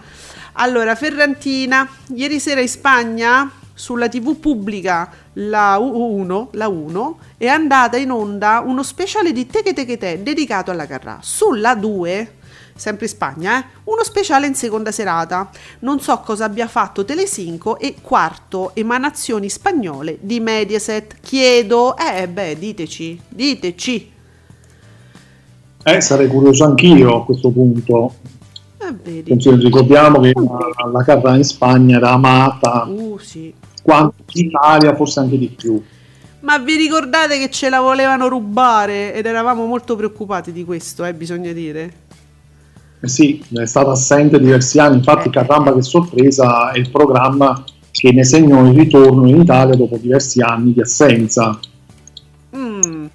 [0.54, 7.97] Allora, Ferrantina, ieri sera in Spagna sulla TV pubblica la 1, la 1 è andata
[7.97, 11.19] in onda uno speciale di Teche Teche Te dedicato alla Carrà.
[11.21, 12.36] Sulla 2
[12.75, 13.65] sempre in Spagna, eh?
[13.86, 15.49] uno speciale in seconda serata.
[15.79, 21.15] Non so cosa abbia fatto Telesinco e quarto, emanazioni spagnole di Mediaset.
[21.21, 24.12] Chiedo, eh beh, diteci, diteci.
[25.84, 28.15] Eh, sarei curioso anch'io a questo punto.
[28.77, 32.86] Eh, ricordiamo che la, la carta in Spagna era amata.
[32.88, 35.81] Uh, sì quanto in Italia, forse anche di più.
[36.41, 41.13] Ma vi ricordate che ce la volevano rubare ed eravamo molto preoccupati di questo, eh,
[41.13, 41.93] bisogna dire.
[43.03, 45.31] Eh sì, è stato assente diversi anni, infatti eh.
[45.31, 50.39] Caramba che sorpresa è il programma che ne segnò il ritorno in Italia dopo diversi
[50.41, 51.59] anni di assenza.
[52.55, 53.07] Mm.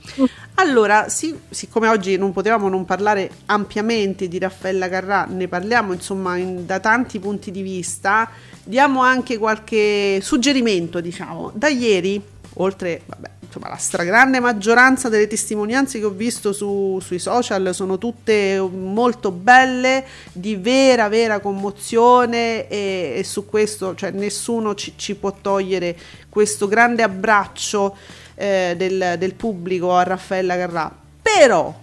[0.54, 6.36] Allora, sì, siccome oggi non potevamo non parlare ampiamente di Raffaella Carrà, ne parliamo insomma
[6.36, 8.28] in, da tanti punti di vista,
[8.64, 11.52] diamo anche qualche suggerimento, diciamo.
[11.54, 12.20] Da ieri,
[12.54, 17.98] oltre, vabbè, insomma, la stragrande maggioranza delle testimonianze che ho visto su, sui social sono
[17.98, 25.14] tutte molto belle, di vera, vera commozione e, e su questo, cioè, nessuno ci, ci
[25.14, 25.96] può togliere
[26.28, 27.96] questo grande abbraccio
[28.34, 30.94] eh, del, del pubblico a Raffaella Carrà.
[31.22, 31.74] Però,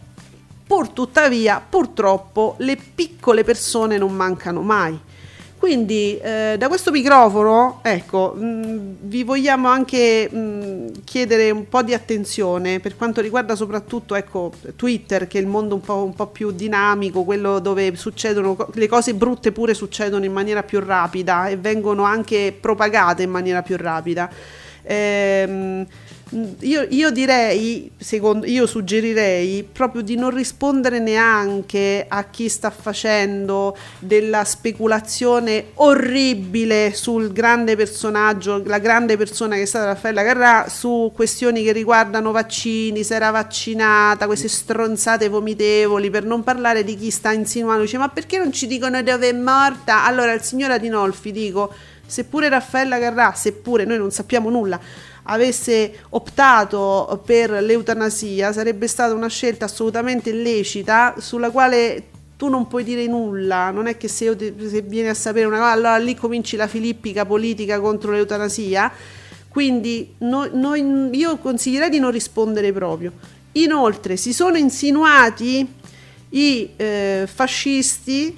[0.66, 4.98] pur tuttavia, purtroppo, le piccole persone non mancano mai.
[5.64, 11.70] Quindi eh, da questo microfono, ecco, mh, mm, vi vogliamo anche mh, mm, chiedere un
[11.70, 16.04] po' di attenzione per quanto riguarda soprattutto ecco, Twitter, che è il mondo un po',
[16.04, 20.82] un po', più dinamico, quello dove succedono le cose brutte pure succedono in maniera più
[20.82, 24.30] rapida e vengono anche propagate in maniera più rapida.
[24.86, 25.88] Ehm,
[26.60, 33.78] io, io, direi, secondo, io suggerirei proprio di non rispondere neanche a chi sta facendo
[34.00, 41.12] della speculazione orribile sul grande personaggio, la grande persona che è stata Raffaella Carrà, su
[41.14, 47.12] questioni che riguardano vaccini, se era vaccinata, queste stronzate vomitevoli, per non parlare di chi
[47.12, 50.06] sta insinuando, dice ma perché non ci dicono dove è morta?
[50.06, 51.74] Allora il signor Adinolfi dico,
[52.06, 54.80] seppure Raffaella Carrà, seppure noi non sappiamo nulla,
[55.24, 62.84] avesse optato per l'eutanasia sarebbe stata una scelta assolutamente illecita sulla quale tu non puoi
[62.84, 65.98] dire nulla, non è che se, io ti, se vieni a sapere una cosa, allora
[65.98, 68.92] lì cominci la filippica politica contro l'eutanasia,
[69.48, 73.14] quindi no, no, io consiglierei di non rispondere proprio.
[73.54, 75.66] Inoltre si sono insinuati
[76.30, 78.38] i eh, fascisti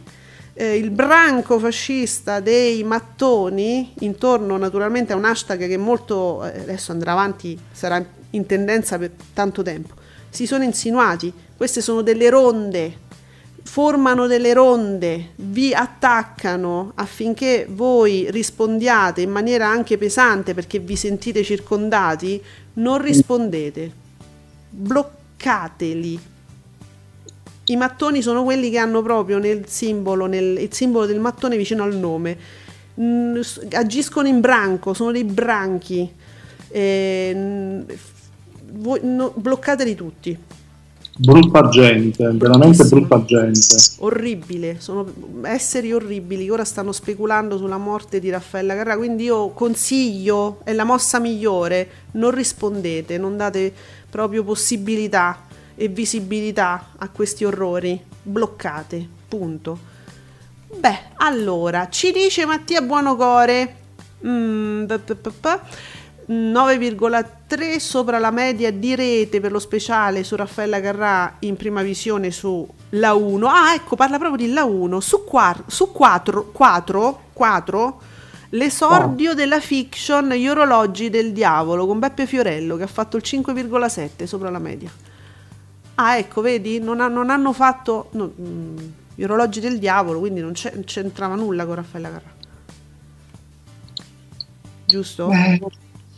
[0.58, 6.94] eh, il branco fascista dei mattoni, intorno naturalmente a un hashtag che molto, eh, adesso
[6.94, 9.94] andrà avanti, sarà in tendenza per tanto tempo,
[10.30, 13.04] si sono insinuati, queste sono delle ronde,
[13.64, 21.44] formano delle ronde, vi attaccano affinché voi rispondiate in maniera anche pesante perché vi sentite
[21.44, 22.42] circondati,
[22.76, 23.92] non rispondete,
[24.70, 26.34] bloccateli
[27.66, 31.84] i mattoni sono quelli che hanno proprio nel simbolo, nel, il simbolo del mattone vicino
[31.84, 32.38] al nome.
[33.00, 33.40] Mm,
[33.72, 36.10] agiscono in branco, sono dei branchi.
[36.68, 37.84] Eh,
[38.74, 40.38] voi, no, bloccateli tutti.
[41.18, 43.78] Brutta gente, veramente brutta gente.
[44.00, 45.08] Orribile, sono
[45.44, 48.98] esseri orribili che ora stanno speculando sulla morte di Raffaella Carrà.
[48.98, 53.74] Quindi io consiglio, è la mossa migliore, non rispondete, non date
[54.10, 55.46] proprio possibilità
[55.76, 58.02] e visibilità a questi orrori.
[58.22, 59.94] Bloccate, punto.
[60.76, 63.84] Beh, allora, ci dice Mattia Buonocore.
[64.26, 64.86] Mm,
[66.28, 72.32] 9,3 sopra la media di rete per lo speciale su Raffaella Carrà in prima visione
[72.32, 73.48] su La 1.
[73.48, 75.00] Ah, ecco, parla proprio di La 1.
[75.00, 78.02] Su, quar- su 4, 4, 4
[78.50, 79.34] l'esordio oh.
[79.34, 84.50] della fiction Gli orologi del diavolo con Beppe Fiorello che ha fatto il 5,7 sopra
[84.50, 84.90] la media.
[85.96, 88.78] Ah, ecco, vedi, non, ha, non hanno fatto no, mh, mm,
[89.16, 92.34] gli orologi del diavolo, quindi non c'entrava nulla con Raffaella Carrà.
[94.86, 95.30] Giusto?
[95.32, 95.60] Eh,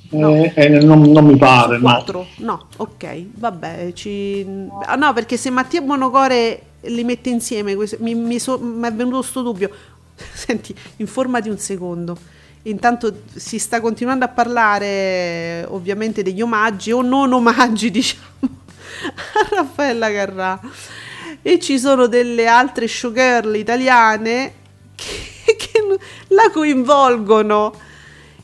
[0.10, 0.34] no.
[0.34, 1.80] Eh, eh, non, non, mi pare.
[1.80, 2.28] 4?
[2.38, 2.68] No.
[2.78, 3.92] ok, vabbè.
[3.94, 4.46] Ci...
[4.86, 9.42] Ah, no, perché se Mattia Buonocore li mette insieme, mi, mi, so, è venuto questo
[9.42, 9.70] dubbio.
[10.16, 12.18] Senti, informati un secondo.
[12.64, 18.57] Intanto si sta continuando a parlare ovviamente degli omaggi o non omaggi, diciamo
[19.06, 20.60] a Raffaella Carrà
[21.42, 24.54] e ci sono delle altre showgirl italiane
[24.96, 25.98] che, che
[26.30, 27.74] la coinvolgono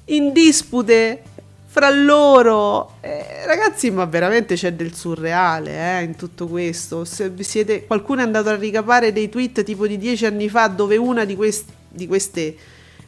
[0.05, 1.23] in dispute
[1.65, 2.97] fra loro.
[3.01, 7.03] Eh, ragazzi, ma veramente c'è del surreale eh, in tutto questo.
[7.03, 11.25] Siete, qualcuno è andato a ricapare dei tweet tipo di dieci anni fa dove una
[11.25, 12.55] di, quest, di queste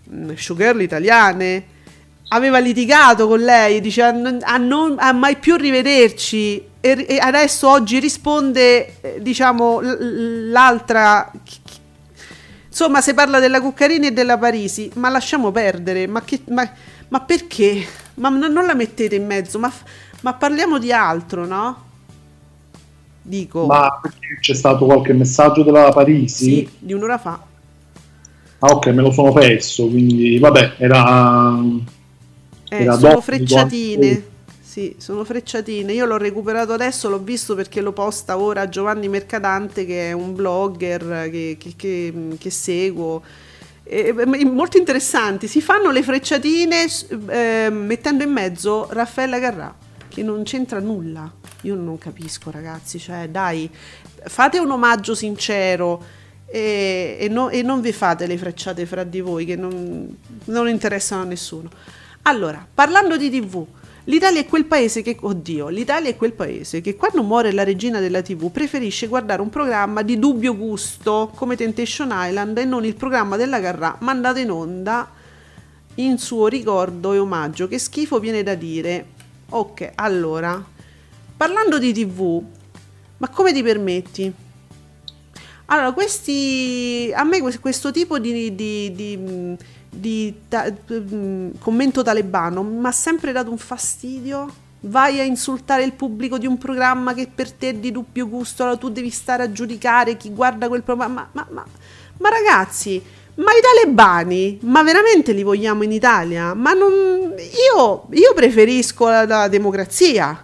[0.09, 1.73] mm, showgirl italiane
[2.29, 7.67] aveva litigato con lei, dice a, a, non, a mai più rivederci e, e adesso
[7.67, 11.31] oggi risponde, eh, diciamo, l'altra...
[12.67, 16.69] Insomma, si parla della Cuccarini e della Parisi, ma lasciamo perdere, ma, che, ma,
[17.07, 17.83] ma perché?
[18.15, 19.71] Ma non la mettete in mezzo, ma,
[20.21, 21.83] ma parliamo di altro, no?
[23.23, 23.65] Dico.
[23.65, 24.01] Ma
[24.39, 26.45] c'è stato qualche messaggio della Parisi?
[26.45, 27.41] Sì, di un'ora fa.
[28.59, 31.57] Ah, ok, me lo sono perso, quindi vabbè, era.
[32.69, 34.33] Eh, era sono frecciatine.
[34.75, 35.93] Sì, sono frecciatine.
[35.93, 40.35] Io l'ho recuperato adesso, l'ho visto perché lo posta ora Giovanni Mercadante, che è un
[40.35, 43.23] blogger che, che, che, che seguo.
[43.85, 44.13] E,
[44.43, 45.47] molto interessanti.
[45.47, 46.87] Si fanno le frecciatine
[47.27, 49.73] eh, mettendo in mezzo Raffaella Carrà,
[50.09, 51.31] che non c'entra nulla.
[51.61, 52.99] Io non capisco, ragazzi.
[52.99, 53.69] Cioè, dai,
[54.25, 56.03] fate un omaggio sincero.
[56.47, 60.67] E, e, no, e non vi fate le frecciate fra di voi che non, non
[60.67, 61.69] interessano a nessuno.
[62.23, 63.65] Allora, parlando di TV,
[64.07, 67.99] L'Italia è quel paese che, oddio, l'Italia è quel paese che quando muore la regina
[67.99, 72.93] della TV preferisce guardare un programma di dubbio gusto come Temptation Island e non il
[72.93, 75.09] programma della Carrà mandato in onda
[75.95, 77.67] in suo ricordo e omaggio.
[77.67, 79.05] Che schifo viene da dire.
[79.49, 80.63] Ok, allora,
[81.35, 82.43] parlando di TV,
[83.17, 84.33] ma come ti permetti?
[85.67, 89.57] Allora, questi, a me questo tipo di, di, di,
[89.95, 94.63] di ta, mm, commento talebano mi ha sempre dato un fastidio.
[94.81, 98.63] Vai a insultare il pubblico di un programma che per te è di dubbio gusto,
[98.63, 101.27] allora tu devi stare a giudicare chi guarda quel programma.
[101.31, 101.65] Ma, ma, ma,
[102.17, 103.01] ma ragazzi,
[103.35, 106.53] ma i talebani, ma veramente li vogliamo in Italia?
[106.53, 106.91] Ma non,
[107.35, 110.43] io, io preferisco la, la democrazia.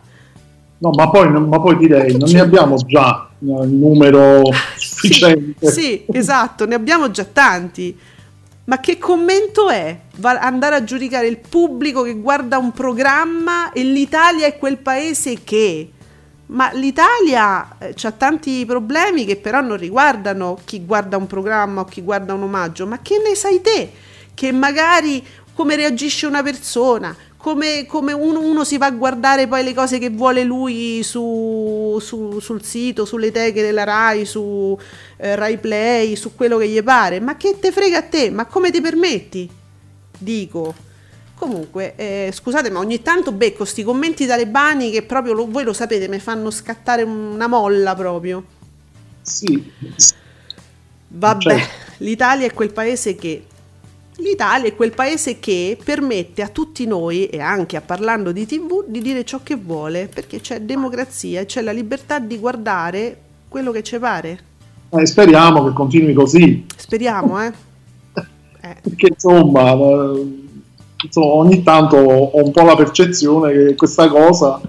[0.80, 2.34] No, ma poi, ma poi direi, non c'è?
[2.36, 4.41] ne abbiamo già il numero
[4.76, 5.70] sufficiente.
[5.70, 7.95] Sì, sì, esatto, ne abbiamo già tanti.
[8.64, 9.97] Ma che commento è?
[10.22, 15.91] Andare a giudicare il pubblico che guarda un programma e l'Italia è quel paese che...
[16.51, 21.86] Ma l'Italia eh, ha tanti problemi che però non riguardano chi guarda un programma o
[21.86, 23.89] chi guarda un omaggio, ma che ne sai te?
[24.34, 29.63] Che magari come reagisce una persona, come, come uno, uno, si va a guardare poi
[29.63, 34.77] le cose che vuole lui su, su, sul sito, sulle teghe della Rai, su
[35.17, 37.19] eh, Rai Play, su quello che gli pare.
[37.19, 38.29] Ma che te frega a te?
[38.29, 39.49] Ma come ti permetti?
[40.17, 40.89] Dico.
[41.35, 45.73] Comunque, eh, scusate, ma ogni tanto becco questi commenti talebani che proprio lo, voi lo
[45.73, 48.43] sapete, mi fanno scattare una molla proprio.
[49.23, 49.71] Sì.
[51.07, 51.67] Vabbè, cioè.
[51.97, 53.45] l'Italia è quel paese che
[54.22, 58.86] L'Italia è quel paese che permette a tutti noi, e anche a parlando di tv,
[58.86, 63.17] di dire ciò che vuole, perché c'è democrazia e c'è la libertà di guardare
[63.49, 64.39] quello che ci pare.
[64.89, 66.65] Eh, speriamo che continui così.
[66.76, 67.51] Speriamo, eh.
[68.61, 68.76] eh.
[68.82, 70.49] Perché insomma, eh,
[71.03, 74.61] insomma, ogni tanto ho un po' la percezione che questa cosa,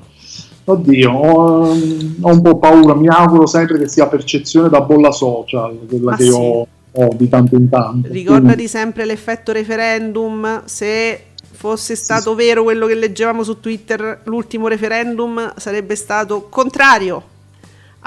[0.64, 5.78] oddio, ho, ho un po' paura, mi auguro sempre che sia percezione da bolla social,
[5.86, 6.30] quella Ma che sì.
[6.30, 8.08] ho oh, di tanto in tanto.
[8.10, 8.68] Ricordati Quindi...
[8.68, 15.52] sempre l'effetto referendum, se fosse stato sì, vero quello che leggevamo su Twitter, l'ultimo referendum
[15.56, 17.30] sarebbe stato contrario.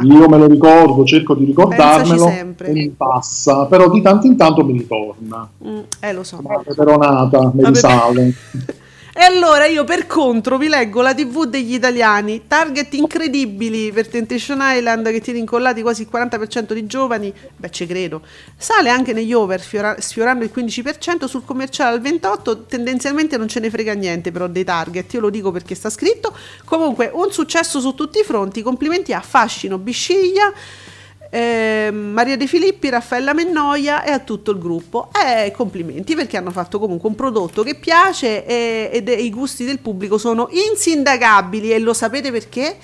[0.04, 4.66] Io me lo ricordo, cerco di ricordarmelo e mi passa, però di tanto in tanto
[4.66, 5.48] mi ritorna.
[5.66, 6.42] Mm, eh, lo so.
[6.46, 8.34] La peperonata, mi risale.
[9.18, 14.59] E allora io per contro vi leggo la TV degli italiani, target incredibili per Temptation
[14.61, 18.24] Island che tiene incollati quasi il 40% di giovani, beh ci credo,
[18.57, 23.61] sale anche negli over sfiora- sfiorando il 15%, sul commerciale al 28% tendenzialmente non ce
[23.61, 26.36] ne frega niente però dei target, io lo dico perché sta scritto,
[26.66, 30.51] comunque un successo su tutti i fronti, complimenti a Fascino, Bisciglia,
[31.36, 35.10] eh, Maria De Filippi, Raffaella Mennoia e a tutto il gruppo.
[35.12, 39.80] Eh, complimenti perché hanno fatto comunque un prodotto che piace e, ed i gusti del
[39.80, 42.78] pubblico sono insindacabili e lo sapete perché?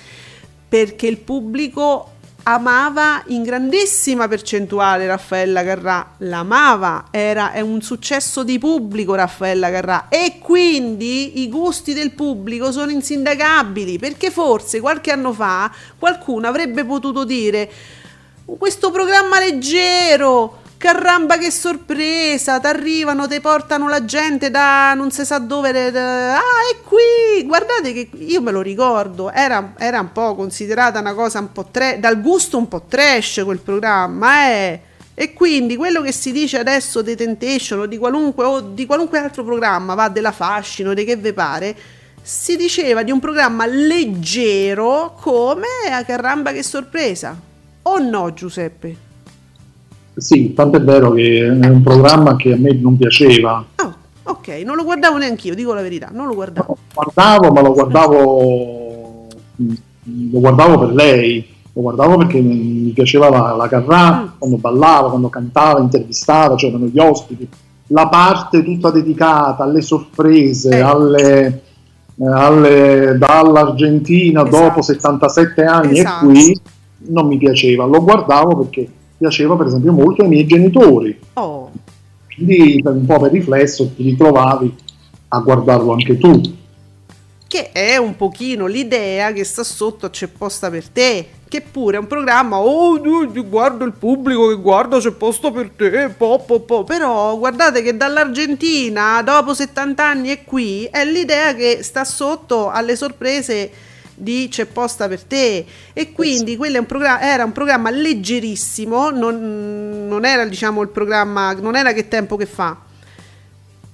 [0.68, 2.10] Perché il pubblico
[2.42, 10.08] amava in grandissima percentuale Raffaella Carrà, l'amava, era, è un successo di pubblico Raffaella Carrà
[10.10, 16.84] e quindi i gusti del pubblico sono insindacabili perché forse qualche anno fa qualcuno avrebbe
[16.84, 18.00] potuto dire
[18.44, 20.60] questo programma leggero.
[20.82, 25.68] Caramba che sorpresa, ti arrivano, ti portano la gente da non si sa dove.
[25.96, 26.40] Ah,
[26.72, 27.46] è qui!
[27.46, 31.68] Guardate che io me lo ricordo, era, era un po' considerata una cosa un po'
[31.70, 34.80] trash, dal gusto un po' trash quel programma, eh.
[35.14, 39.18] E quindi quello che si dice adesso di Temptation o di qualunque, o di qualunque
[39.18, 41.76] altro programma, va della fascino, di che ve pare,
[42.20, 47.50] si diceva di un programma leggero come a caramba che sorpresa.
[47.82, 48.96] O no, Giuseppe?
[50.14, 53.64] Sì, tanto è vero che è un programma che a me non piaceva.
[53.76, 56.66] Oh, ok, non lo guardavo neanche io, dico la verità, non lo guardavo.
[56.68, 59.26] No, guardavo, ma lo guardavo,
[59.56, 64.26] lo guardavo per lei, lo guardavo perché mi piaceva la, la Carrà, mm.
[64.38, 67.48] quando ballava, quando cantava, intervistava, c'erano gli ospiti.
[67.88, 70.80] La parte tutta dedicata alle sorprese, eh.
[70.80, 71.62] alle,
[72.20, 74.62] alle, dall'Argentina esatto.
[74.62, 76.24] dopo 77 anni esatto.
[76.26, 76.60] e qui
[77.06, 81.18] non mi piaceva, lo guardavo perché piaceva per esempio molto ai miei genitori.
[81.34, 81.70] Oh.
[82.34, 84.74] Quindi un po' per riflesso ti ritrovavi
[85.28, 86.40] a guardarlo anche tu.
[87.46, 92.00] Che è un pochino l'idea che sta sotto c'è posta per te, che pure è
[92.00, 92.98] un programma, oh
[93.46, 96.82] guardo il pubblico che guarda c'è posto per te, po, po, po.
[96.82, 102.96] però guardate che dall'Argentina dopo 70 anni è qui, è l'idea che sta sotto alle
[102.96, 103.70] sorprese
[104.14, 106.86] di C'è posta per te e quindi quello un
[107.20, 112.46] era un programma leggerissimo, non, non, era diciamo il programma, non era che tempo che
[112.46, 112.76] fa.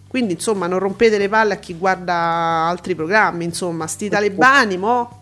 [0.09, 5.21] Quindi insomma non rompete le palle a chi guarda altri programmi, insomma, sti talebani mo.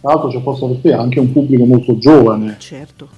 [0.00, 2.56] Tra l'altro c'è posta per te anche un pubblico molto giovane.
[2.58, 3.17] Certo.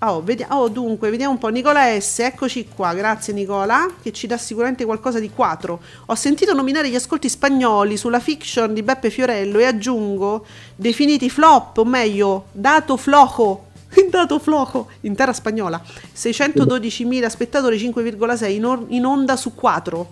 [0.00, 1.48] Oh, vediamo, oh, dunque, vediamo un po'.
[1.48, 5.80] Nicola S, eccoci qua, grazie Nicola, che ci dà sicuramente qualcosa di quattro.
[6.06, 10.46] Ho sentito nominare gli ascolti spagnoli sulla fiction di Beppe Fiorello e aggiungo,
[10.76, 13.64] definiti flop, o meglio, dato flojo,
[14.08, 15.82] dato floco in terra spagnola.
[16.14, 20.10] 612.000 spettatori, 5,6 in, or- in onda su 4.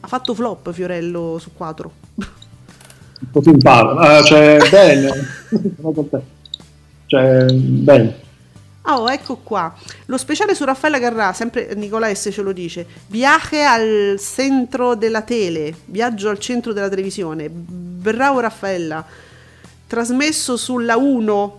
[0.00, 1.92] Ha fatto flop Fiorello su 4.
[2.14, 4.20] Un po' si impara.
[4.20, 5.10] Uh, cioè, bene.
[7.04, 8.28] cioè, bene.
[8.82, 9.74] Oh, ecco qua.
[10.06, 12.86] Lo speciale su Raffaella Carrà, sempre Nicola S ce lo dice.
[13.08, 15.74] Viaje al centro della tele.
[15.84, 17.50] Viaggio al centro della televisione.
[17.50, 19.04] Bravo Raffaella.
[19.86, 21.58] Trasmesso sulla 1.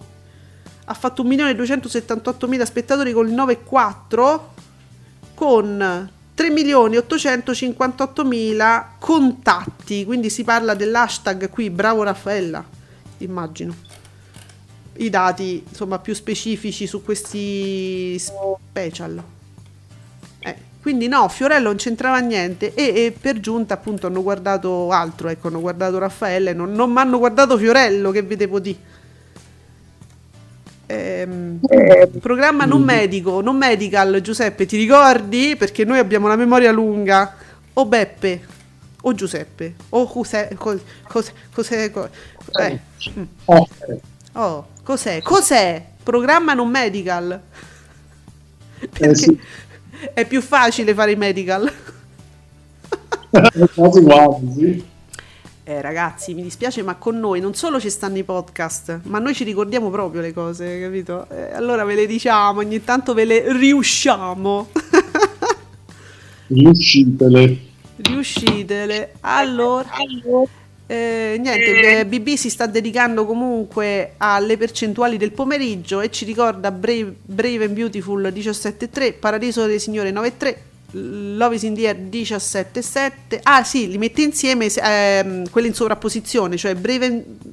[0.85, 4.39] Ha fatto 1.278.000 spettatori con il 9,4
[5.35, 10.05] con 3.858.000 contatti.
[10.05, 12.65] Quindi si parla dell'hashtag qui, bravo Raffaella,
[13.19, 13.90] immagino
[15.01, 19.21] i dati insomma più specifici su questi special.
[20.39, 25.29] Eh, quindi no, Fiorello non c'entrava niente e, e, per giunta appunto hanno guardato altro,
[25.29, 28.77] ecco, hanno guardato Raffaele, non, non mi hanno guardato Fiorello che vedevo di.
[30.87, 35.55] Ehm, eh, programma non medico, non medical, Giuseppe, ti ricordi?
[35.57, 37.35] Perché noi abbiamo la memoria lunga.
[37.73, 38.41] O Beppe,
[39.03, 40.49] o Giuseppe, o cos'è?
[40.55, 41.91] cos'è, cos'è, cos'è
[42.59, 42.79] eh.
[44.33, 45.21] Oh, cos'è?
[45.21, 45.85] Cos'è?
[46.03, 47.41] Programma non medical.
[48.79, 49.39] Perché eh sì.
[50.13, 51.71] è più facile fare i medical.
[53.75, 54.89] Quasi quasi, sì.
[55.63, 59.33] Eh, ragazzi, mi dispiace, ma con noi non solo ci stanno i podcast, ma noi
[59.33, 61.27] ci ricordiamo proprio le cose, capito?
[61.29, 64.67] Eh, allora ve le diciamo, ogni tanto ve le riusciamo.
[66.47, 67.57] Riuscitele.
[67.97, 69.13] Riuscitele.
[69.21, 70.49] Allora, allora
[70.91, 77.15] eh, niente, BB si sta dedicando comunque alle percentuali del pomeriggio e ci ricorda Brave,
[77.23, 80.55] Brave and Beautiful 17.3, Paradiso delle Signore 9.3,
[81.37, 83.39] Love is in the Air 17.7.
[83.43, 87.05] Ah sì, li mette insieme ehm, quelli in sovrapposizione, cioè Brave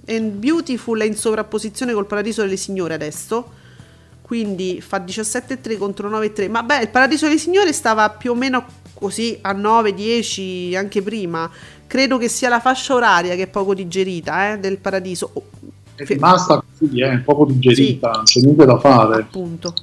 [0.08, 3.52] and Beautiful è in sovrapposizione col Paradiso delle Signore adesso.
[4.20, 6.50] Quindi fa 17.3 contro 9.3.
[6.50, 11.02] Ma beh, il Paradiso delle Signore stava più o meno così a 9, 10 anche
[11.02, 11.48] prima
[11.88, 15.30] credo che sia la fascia oraria che è poco digerita eh, del paradiso.
[15.32, 15.42] Oh,
[15.96, 18.38] è rimasta così, eh, poco digerita, sì.
[18.38, 19.22] c'è niente da fare.
[19.22, 19.74] Appunto.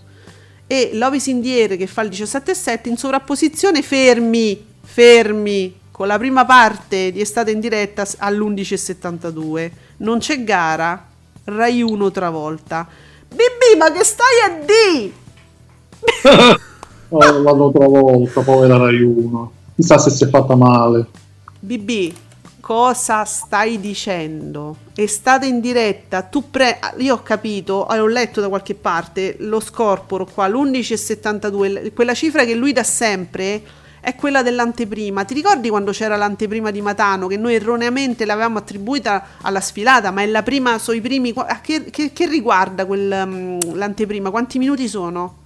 [0.68, 7.12] E Lovis Indiere che fa il 17,7 in sovrapposizione fermi, fermi, con la prima parte
[7.12, 9.72] di estate in diretta all'11,72.
[9.98, 11.06] Non c'è gara,
[11.44, 12.88] Rai 1 travolta.
[13.28, 15.14] Bibi, ma che stai a di?
[17.10, 19.52] oh, l'hanno travolta, povera Rai 1.
[19.76, 21.08] Chissà se si è fatta male.
[21.66, 22.14] BB,
[22.60, 24.78] cosa stai dicendo?
[24.94, 26.80] È stata in diretta, tu pre...
[26.98, 32.54] Io ho capito, ho letto da qualche parte, lo scorporo qua, l'11,72, quella cifra che
[32.54, 33.64] lui dà sempre
[34.00, 35.26] è quella dell'anteprima.
[35.26, 40.22] Ti ricordi quando c'era l'anteprima di Matano che noi erroneamente l'avevamo attribuita alla sfilata, ma
[40.22, 41.34] è la prima, sono i primi...
[41.64, 44.30] Che, che, che riguarda quel, um, l'anteprima?
[44.30, 45.45] Quanti minuti sono?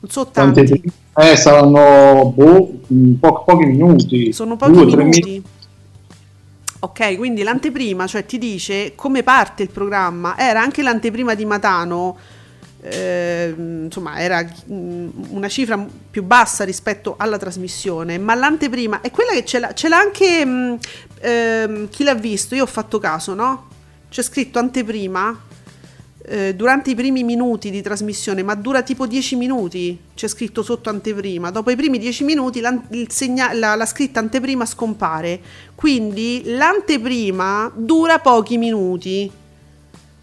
[0.00, 0.92] Non so tanti.
[1.16, 2.80] Eh, saranno boh,
[3.20, 4.32] po- pochi minuti.
[4.32, 5.20] Sono pochi due, minuti.
[5.20, 5.42] minuti.
[6.82, 10.38] Ok, quindi l'anteprima, cioè ti dice come parte il programma.
[10.38, 12.16] Era anche l'anteprima di Matano,
[12.80, 14.42] eh, insomma, era
[14.72, 19.74] mm, una cifra più bassa rispetto alla trasmissione, ma l'anteprima è quella che ce l'ha,
[19.74, 20.74] ce l'ha anche mh, mm,
[21.20, 22.54] eh, chi l'ha visto.
[22.54, 23.68] Io ho fatto caso, no?
[24.08, 25.48] C'è scritto anteprima
[26.22, 30.90] eh, durante i primi minuti di trasmissione, ma dura tipo 10 minuti, c'è scritto sotto
[30.90, 32.60] anteprima, dopo i primi 10 minuti
[33.08, 35.40] segna- la, la scritta anteprima scompare,
[35.74, 39.30] quindi l'anteprima dura pochi minuti.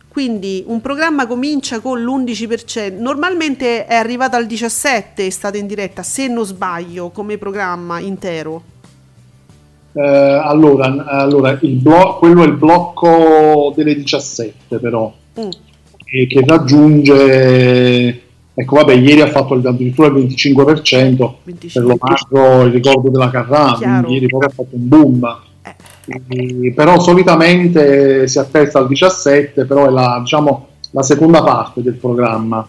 [0.07, 6.01] Quindi un programma comincia con l'11%, normalmente è arrivato al 17%, è stata in diretta,
[6.01, 8.63] se non sbaglio, come programma intero.
[9.93, 15.13] Eh, allora, allora blo- quello è il blocco delle 17 però.
[15.39, 15.49] Mm
[16.07, 18.21] che, che raggiunge
[18.59, 21.69] Ecco, vabbè, ieri ha fatto addirittura il 25%, 25.
[21.71, 23.77] per l'omaggio il ricordo della Carrà,
[24.07, 25.37] ieri poi ha fatto un boom.
[25.61, 26.71] Eh.
[26.73, 32.67] Però solitamente si attesta al 17, però è la, diciamo, la seconda parte del programma.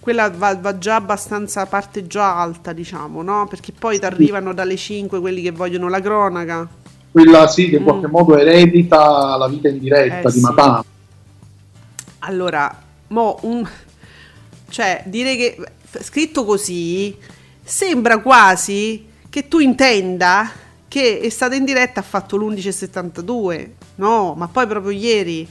[0.00, 3.46] Quella va, va, già abbastanza parte già alta, diciamo, no?
[3.50, 6.66] Perché poi ti arrivano dalle 5 quelli che vogliono la cronaca.
[7.10, 7.84] Quella sì, che in mm.
[7.84, 10.40] qualche modo eredita la vita in diretta eh, di sì.
[12.20, 13.68] Allora, mo un...
[14.68, 15.56] cioè, dire che
[16.02, 17.16] scritto così
[17.62, 20.50] sembra quasi che tu intenda
[20.88, 23.70] che è stata in diretta ha fatto l'11.72.
[23.96, 25.46] No, ma poi proprio ieri.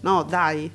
[0.00, 0.70] No, dai.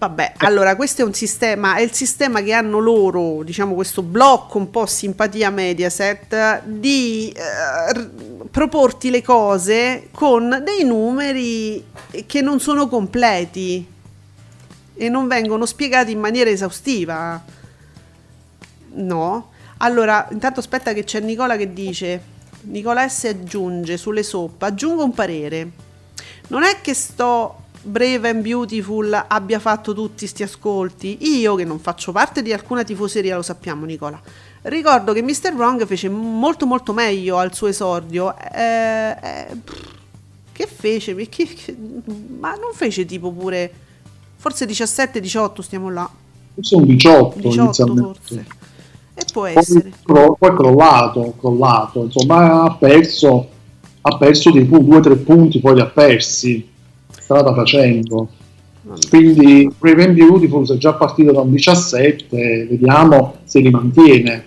[0.00, 4.56] Vabbè, allora questo è un sistema, è il sistema che hanno loro, diciamo questo blocco
[4.56, 8.08] un po' simpatia Mediaset, di eh,
[8.50, 11.84] proporti le cose con dei numeri
[12.24, 13.86] che non sono completi.
[14.94, 17.42] e non vengono spiegati in maniera esaustiva.
[18.92, 19.50] No.
[19.78, 22.22] Allora, intanto aspetta che c'è Nicola che dice,
[22.62, 25.70] Nicola S aggiunge sulle soppe, aggiungo un parere.
[26.48, 31.38] Non è che sto Brave and Beautiful abbia fatto tutti questi ascolti.
[31.38, 34.20] Io, che non faccio parte di alcuna tifoseria, lo sappiamo, Nicola.
[34.62, 35.54] Ricordo che Mr.
[35.54, 38.36] Wrong fece molto molto meglio al suo esordio.
[38.36, 39.46] Eh, eh,
[40.52, 41.14] che fece?
[41.14, 41.76] Che, che,
[42.38, 43.72] ma non fece tipo pure.
[44.36, 46.08] Forse 17-18 stiamo là.
[46.54, 48.46] Forse un 18, 18 forse.
[49.14, 49.92] E può poi, essere.
[50.02, 52.02] Poi crollato, crollato.
[52.04, 53.48] Insomma, ha perso,
[54.02, 56.69] ha perso dei due o tre punti, poi li ha persi
[57.30, 58.28] strada facendo.
[59.08, 64.44] Quindi Brave and Beautiful è già partito da un 17, vediamo se li mantiene.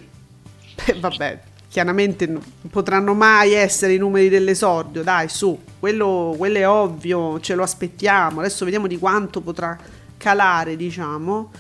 [0.85, 6.67] Beh, vabbè, chiaramente non potranno mai essere i numeri dell'esordio, dai, su, quello, quello è
[6.67, 8.41] ovvio, ce lo aspettiamo.
[8.41, 9.77] Adesso vediamo di quanto potrà
[10.17, 11.51] calare, diciamo.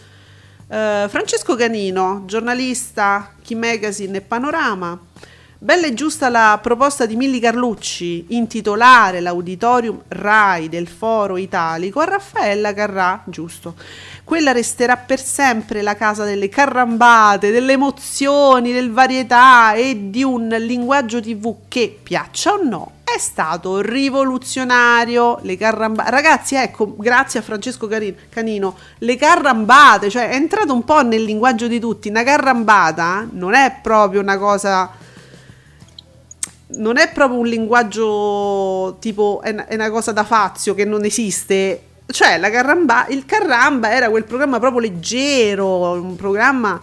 [0.67, 4.99] Uh, Francesco Canino, giornalista, Key Magazine e Panorama.
[5.63, 12.03] Bella e giusta la proposta di Milli Carlucci, intitolare l'auditorium RAI del Foro Italico a
[12.03, 13.75] Raffaella Carrà, giusto.
[14.25, 20.49] Quella resterà per sempre la casa delle carrambate, delle emozioni, del varietà e di un
[20.49, 25.39] linguaggio tv che, piaccia o no, è stato rivoluzionario.
[25.43, 27.87] Le carrambate, ragazzi, ecco, grazie a Francesco
[28.29, 32.09] Canino, le carrambate, cioè è entrato un po' nel linguaggio di tutti.
[32.09, 34.99] Una carrambata non è proprio una cosa
[36.75, 41.05] non è proprio un linguaggio tipo è una, è una cosa da fazio che non
[41.05, 41.81] esiste.
[42.05, 46.81] Cioè, la carramba, il Carramba era quel programma proprio leggero, un programma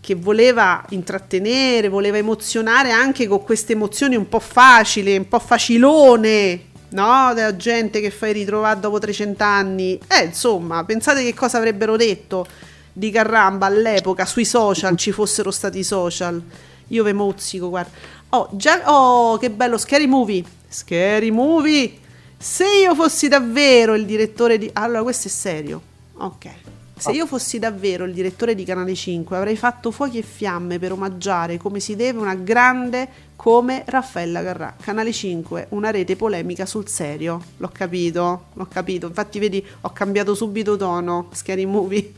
[0.00, 6.62] che voleva intrattenere, voleva emozionare anche con queste emozioni un po' facili, un po' facilone,
[6.90, 7.32] no?
[7.34, 10.00] Della gente che fai ritrovare dopo 300 anni.
[10.08, 12.46] Eh, insomma, pensate che cosa avrebbero detto
[12.92, 16.42] di Carramba all'epoca sui social, ci fossero stati social.
[16.88, 17.90] Io ve mozzico, guarda.
[18.32, 20.44] Oh, già, oh, che bello, Scary Movie.
[20.68, 21.92] Scary Movie.
[22.38, 24.70] Se io fossi davvero il direttore di...
[24.72, 25.82] Allora, questo è serio.
[26.14, 26.48] Ok.
[26.96, 30.92] Se io fossi davvero il direttore di Canale 5 avrei fatto fuochi e fiamme per
[30.92, 34.76] omaggiare come si deve una grande come Raffaella Carrà.
[34.78, 37.40] Canale 5, una rete polemica sul serio.
[37.56, 39.06] L'ho capito, l'ho capito.
[39.06, 41.28] Infatti vedi, ho cambiato subito tono.
[41.32, 42.12] Scary Movie.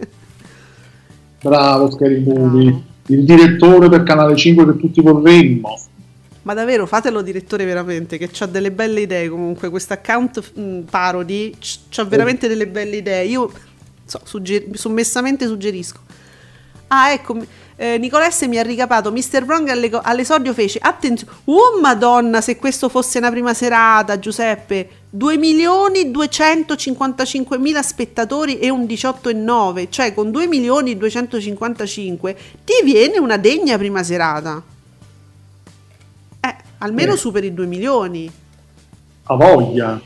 [1.40, 2.70] Bravo Scary Movie.
[2.70, 2.82] Bravo.
[3.06, 5.78] Il direttore per Canale 5 che tutti vorremmo.
[6.42, 11.54] Ma davvero fatelo direttore veramente, che ha delle belle idee comunque, questo account parody
[11.96, 13.24] ha veramente delle belle idee.
[13.26, 13.50] Io
[14.04, 16.00] so, sugger- sommessamente suggerisco.
[16.88, 17.36] Ah, ecco,
[17.76, 19.44] eh, Nicolesse mi ha ricapato, Mr.
[19.44, 25.36] Wrong alle- all'esordio fece, attenzione, oh madonna se questo fosse una prima serata, Giuseppe, 2
[25.38, 33.38] milioni 255 mila spettatori e un 18,9, cioè con 2 milioni 255 ti viene una
[33.38, 34.62] degna prima serata.
[36.82, 37.16] Almeno eh.
[37.16, 38.30] superi 2 milioni.
[39.24, 40.00] A voglia.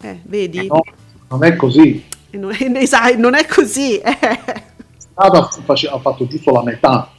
[0.00, 0.58] Eh, vedi?
[0.58, 0.82] Eh no,
[1.28, 2.04] non è così.
[2.30, 3.98] Non è, non è così.
[3.98, 4.18] Eh.
[4.96, 7.12] Strada ha fatto giusto la metà.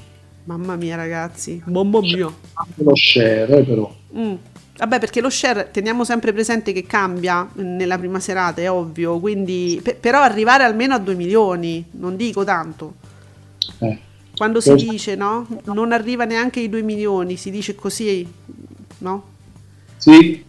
[0.44, 2.30] Mamma mia ragazzi, mamma mia.
[2.54, 3.92] Anche lo share eh, però.
[4.16, 4.34] Mm.
[4.78, 9.20] Vabbè, perché lo share teniamo sempre presente che cambia nella prima serata, è ovvio.
[9.20, 12.96] Quindi, per, però arrivare almeno a 2 milioni, non dico tanto.
[13.80, 14.00] Eh.
[14.36, 15.48] Quando si dice, no?
[15.64, 18.28] Non arriva neanche ai 2 milioni, si dice così,
[19.00, 19.24] no?
[19.98, 20.44] Sì.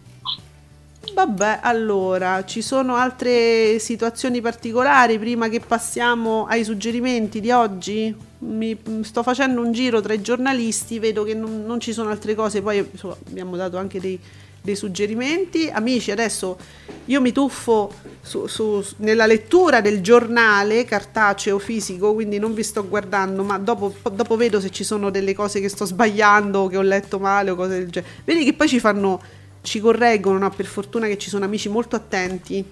[1.13, 8.15] Vabbè, allora, ci sono altre situazioni particolari prima che passiamo ai suggerimenti di oggi?
[8.39, 12.35] Mi, sto facendo un giro tra i giornalisti, vedo che non, non ci sono altre
[12.35, 14.19] cose, poi insomma, abbiamo dato anche dei,
[14.61, 15.69] dei suggerimenti.
[15.69, 16.57] Amici, adesso
[17.05, 17.91] io mi tuffo
[18.21, 23.93] su, su, nella lettura del giornale cartaceo fisico, quindi non vi sto guardando, ma dopo,
[24.11, 27.55] dopo, vedo se ci sono delle cose che sto sbagliando, che ho letto male o
[27.55, 28.13] cose del genere.
[28.25, 29.21] Vedi che poi ci fanno,
[29.61, 30.49] ci correggono, no?
[30.49, 32.63] per fortuna che ci sono amici molto attenti.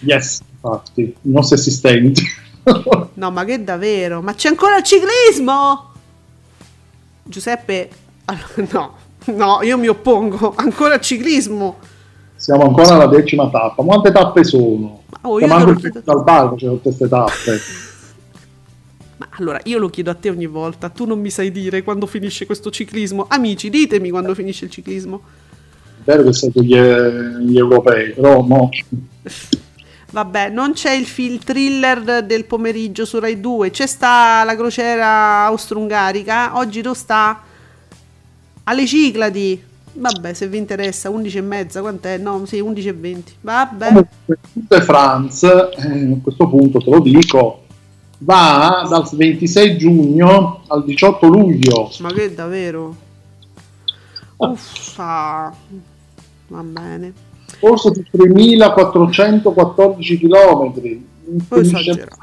[0.00, 2.22] Yes, infatti, i nostri assistenti.
[3.14, 4.22] no, ma che davvero?
[4.22, 5.92] Ma c'è ancora il ciclismo?
[7.22, 7.90] Giuseppe,
[8.24, 8.96] allora, no,
[9.26, 10.54] No, io mi oppongo.
[10.56, 11.78] Ancora al ciclismo.
[12.36, 13.82] Siamo ancora alla decima tappa.
[13.82, 15.02] Quante tappe sono?
[15.22, 16.00] Oh, io manco chiedo...
[16.02, 17.60] dal bar c'è tutte queste tappe.
[19.18, 20.88] Ma allora, io lo chiedo a te ogni volta.
[20.88, 23.26] Tu non mi sai dire quando finisce questo ciclismo.
[23.28, 25.20] Amici, ditemi quando finisce il ciclismo.
[25.98, 28.70] È vero che siete gli, gli europei, però no.
[30.12, 35.44] Vabbè, non c'è il, il thriller del pomeriggio su Rai 2, c'è sta la crociera
[35.44, 37.42] austro-ungarica, oggi lo sta
[38.70, 39.68] alle Cicladi.
[39.92, 42.16] Vabbè, se vi interessa, 11 e mezza, quant'è?
[42.16, 43.34] No, sì, 11 e 20.
[43.40, 43.88] Vabbè.
[43.88, 47.64] Comunque, France, eh, a questo punto te lo dico,
[48.18, 51.90] va dal 26 giugno al 18 luglio.
[51.98, 52.96] Ma che davvero?
[54.36, 55.52] Uffa.
[56.46, 57.12] Va bene.
[57.58, 60.72] Forse di 3414 km.
[61.48, 62.14] Esagerati.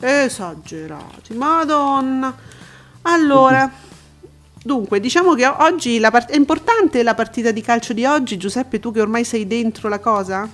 [0.00, 1.34] Esagerati.
[1.34, 2.34] Madonna.
[3.02, 3.70] Allora,
[4.62, 8.36] dunque, diciamo che oggi la part- è importante la partita di calcio di oggi.
[8.36, 10.48] Giuseppe, tu che ormai sei dentro la cosa?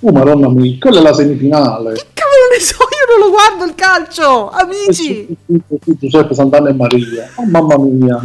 [0.00, 1.94] Oh, madonna mia, quella è la semifinale.
[1.94, 5.26] Che cavolo ne so, io non lo guardo il calcio, amici.
[5.46, 7.30] Eh Giuseppe Sant'Anna e Maria.
[7.36, 8.16] Oh, mamma mia.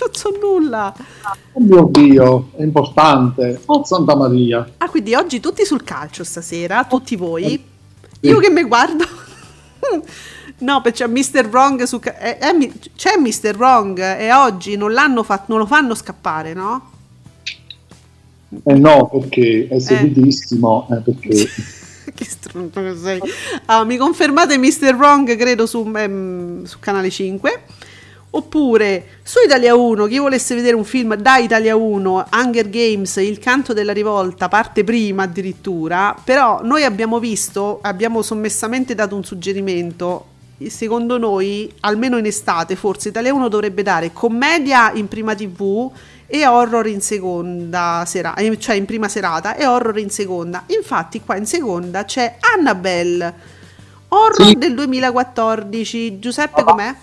[0.00, 0.94] Non so nulla.
[1.54, 3.62] Oh mio Dio, è importante.
[3.66, 4.64] Oh Santa Maria.
[4.78, 7.64] Ah, quindi oggi tutti sul calcio stasera, tutti voi.
[8.20, 9.04] Io che mi guardo.
[10.58, 11.46] No, perché c'è Mr.
[11.48, 12.00] Wrong su...
[12.02, 13.54] Eh, eh, c'è Mr.
[13.56, 16.90] Wrong e oggi non, l'hanno fatto, non lo fanno scappare, no?
[18.64, 21.00] Eh no, perché è seguitissimo, eh.
[21.00, 21.48] perché...
[22.14, 23.20] che stronzo che sei.
[23.66, 24.94] Ah, mi confermate Mr.
[24.94, 27.62] Wrong, credo, su, ehm, su Canale 5.
[28.30, 33.38] Oppure su Italia 1, chi volesse vedere un film da Italia 1, Hunger Games, Il
[33.38, 40.26] canto della rivolta, parte prima addirittura, però noi abbiamo visto, abbiamo sommessamente dato un suggerimento,
[40.66, 45.90] secondo noi, almeno in estate, forse Italia 1 dovrebbe dare commedia in prima tv
[46.26, 50.64] e horror in seconda serata, eh, cioè in prima serata e horror in seconda.
[50.66, 53.34] Infatti qua in seconda c'è Annabelle,
[54.08, 54.54] horror sì.
[54.56, 56.18] del 2014.
[56.18, 56.94] Giuseppe com'è?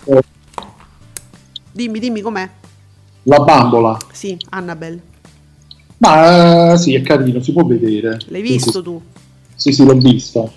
[1.72, 2.48] Dimmi, dimmi com'è.
[3.24, 3.98] La bambola.
[4.12, 5.00] Sì, Annabelle.
[5.98, 8.18] Ma uh, sì, è carino, si può vedere.
[8.26, 9.02] L'hai visto sì, tu?
[9.54, 10.48] Sì, sì, l'ho vista.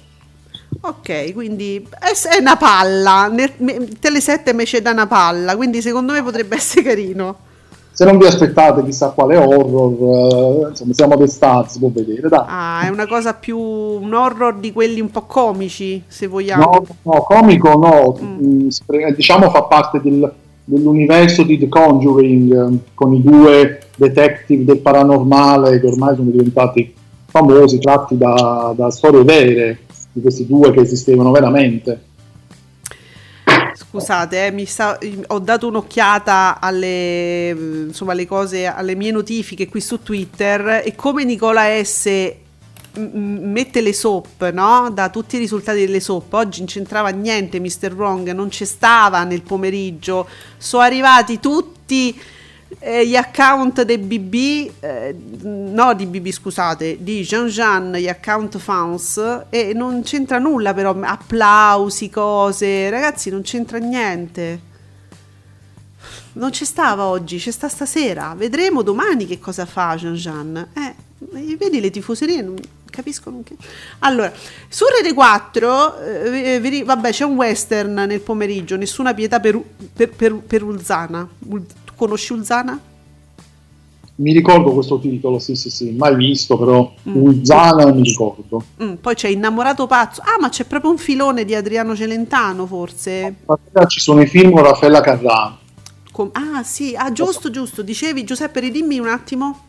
[0.81, 3.29] Ok, quindi è, una palla.
[3.99, 7.35] Tele 7 me c'è da una palla, quindi secondo me potrebbe essere carino.
[7.91, 12.29] Se non vi aspettate chissà quale horror, uh, insomma, siamo d'estate, si può vedere.
[12.29, 12.45] Dai.
[12.47, 16.63] Ah, è una cosa più un horror di quelli un po' comici, se vogliamo.
[16.63, 18.67] No, no comico no, mm.
[18.67, 18.67] mm
[19.13, 20.31] diciamo fa parte del,
[20.63, 26.95] dell'universo di The Conjuring ehm, con i due detective del paranormale che ormai sono diventati
[27.25, 29.79] famosi, tratti da, da storie vere
[30.19, 32.07] di questi due che esistevano veramente.
[33.73, 37.49] Scusate, eh, sta, ho dato un'occhiata alle,
[37.87, 42.33] insomma, alle cose, alle mie notifiche qui su Twitter e come Nicola S
[42.93, 44.91] mette le soap, no?
[44.91, 46.33] Da tutti i risultati delle soap.
[46.33, 47.93] Oggi non c'entrava niente Mr.
[47.95, 50.27] Wrong, non c'è stava nel pomeriggio.
[50.57, 52.19] Sono arrivati tutti
[52.77, 58.57] eh, gli account dei BB, eh, no di BB scusate, di Jean Jean, gli account
[58.57, 62.89] fans e non c'entra nulla però, applausi, cose.
[62.89, 64.67] Ragazzi, non c'entra niente.
[66.33, 68.33] Non c'è stava oggi, c'è sta stasera.
[68.37, 70.67] Vedremo domani che cosa fa Jean Jean.
[70.73, 72.55] Eh, vedi le tifoserie non
[72.89, 73.55] capiscono che...
[73.99, 74.31] Allora,
[74.67, 79.59] su Rete 4, eh, vi, vabbè, c'è un western nel pomeriggio, nessuna pietà per,
[79.93, 81.27] per, per, per Ulzana.
[81.39, 82.79] tu conosci Ulzana?
[84.15, 87.15] Mi ricordo questo titolo, sì, sì, sì, mai visto, però mm.
[87.15, 88.63] Ulzana mi ricordo.
[88.83, 90.21] Mm, poi c'è Innamorato Pazzo.
[90.21, 93.35] Ah, ma c'è proprio un filone di Adriano Celentano, forse?
[93.87, 95.57] Ci sono i film con Raffaella Carrà.
[96.11, 97.81] Com- ah, sì, ah, giusto, giusto.
[97.81, 99.59] Dicevi, Giuseppe, ridimmi un attimo.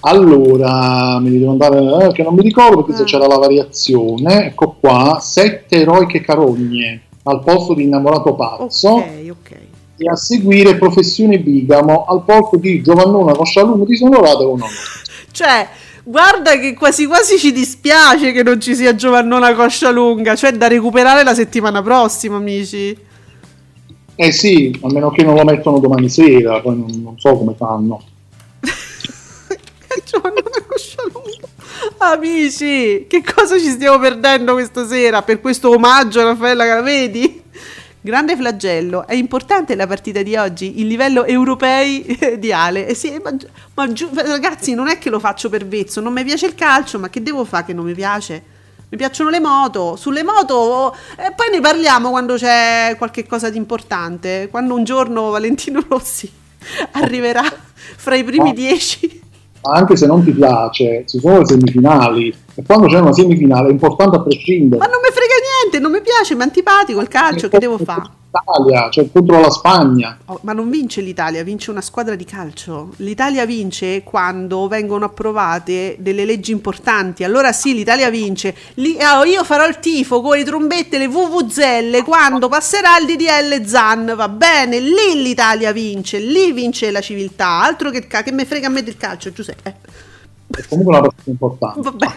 [0.00, 3.06] Allora, mi devo andare, eh, che non mi ricordo perché ah.
[3.06, 4.46] c'era la variazione.
[4.46, 8.88] Ecco qua, sette eroiche carogne al posto di innamorato pazzo.
[8.90, 9.69] Ok, ok.
[10.02, 14.72] E a seguire professione bigamo al posto di Giovannona Coscialumo disonorata con onore.
[15.30, 15.68] Cioè,
[16.04, 21.22] guarda che quasi quasi ci dispiace che non ci sia Giovannona Coscialunga, cioè da recuperare
[21.22, 22.96] la settimana prossima, amici.
[24.14, 27.54] Eh sì, a meno che non lo mettono domani sera, poi non, non so come
[27.54, 28.02] fanno.
[30.06, 31.46] Giovanna Coscialunga.
[31.98, 37.42] Amici, che cosa ci stiamo perdendo questa sera per questo omaggio a Raffaella Caravedi?
[38.02, 42.86] Grande flagello, è importante la partita di oggi, il livello europei di Ale.
[42.86, 43.30] Eh sì, ma,
[43.74, 46.98] ma giu, ragazzi, non è che lo faccio per vezzo, non mi piace il calcio,
[46.98, 48.42] ma che devo fare che non mi piace?
[48.88, 53.58] Mi piacciono le moto, sulle moto e poi ne parliamo quando c'è qualche cosa di
[53.58, 56.28] importante, quando un giorno Valentino Rossi
[56.92, 57.44] arriverà
[57.74, 59.20] fra i primi dieci.
[59.60, 63.70] anche se non ti piace, ci sono le semifinali e quando c'è una semifinale è
[63.70, 64.78] importante a prescindere.
[64.78, 67.78] Ma non mi frega niente, non mi piace, mi è antipatico il calcio, che devo
[67.78, 68.18] fare?
[68.30, 70.18] Italia, cioè contro la Spagna.
[70.26, 72.92] Oh, ma non vince l'Italia, vince una squadra di calcio.
[72.98, 77.24] L'Italia vince quando vengono approvate delle leggi importanti.
[77.24, 78.54] Allora sì, l'Italia vince.
[78.74, 83.64] Lì, oh, io farò il tifo con le trombette, le VVZelle quando passerà il DDL
[83.66, 84.12] ZAN.
[84.16, 87.62] Va bene, lì l'Italia vince, lì vince la civiltà.
[87.62, 89.76] Altro che, che me frega a me del calcio, Giuseppe.
[90.56, 91.80] È comunque una partita importante.
[91.80, 92.14] Va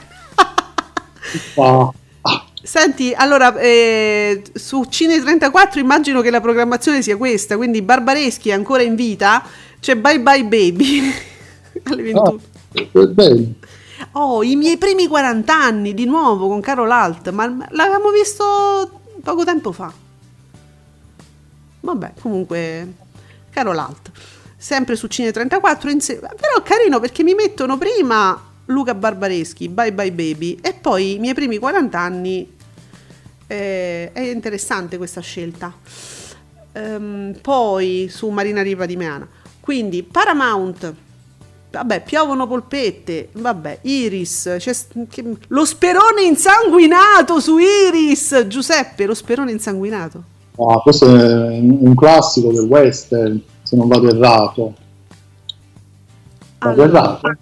[2.63, 8.53] Senti, allora eh, su Cine 34 immagino che la programmazione sia questa, quindi Barbareschi è
[8.53, 9.43] ancora in vita,
[9.81, 11.13] c'è Bye Bye Baby
[11.83, 12.39] alle 21.
[14.13, 19.01] Oh, oh, i miei primi 40 anni di nuovo con Carol Alt, ma l'avevamo visto
[19.21, 19.91] poco tempo fa.
[21.81, 22.93] Vabbè, comunque
[23.49, 24.09] Carol Alt,
[24.55, 30.11] sempre su Cine 34, inse- però carino perché mi mettono prima Luca Barbareschi, Bye Bye
[30.11, 32.51] Baby e poi i miei primi 40 anni
[33.47, 35.73] eh, è interessante questa scelta.
[36.73, 39.27] Um, poi su Marina Riva di Meana.
[39.59, 40.93] Quindi Paramount,
[41.71, 44.57] vabbè, piovono polpette, vabbè, Iris,
[45.09, 50.23] che, lo sperone insanguinato su Iris, Giuseppe, lo sperone insanguinato.
[50.57, 54.73] Ah, questo è un classico del western, se non vado errato.
[56.59, 57.37] Vado allora, errato?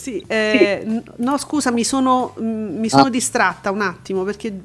[0.00, 1.02] Sì, eh, sì.
[1.16, 3.10] no scusa, mi sono, mi sono ah.
[3.10, 4.60] distratta un attimo perché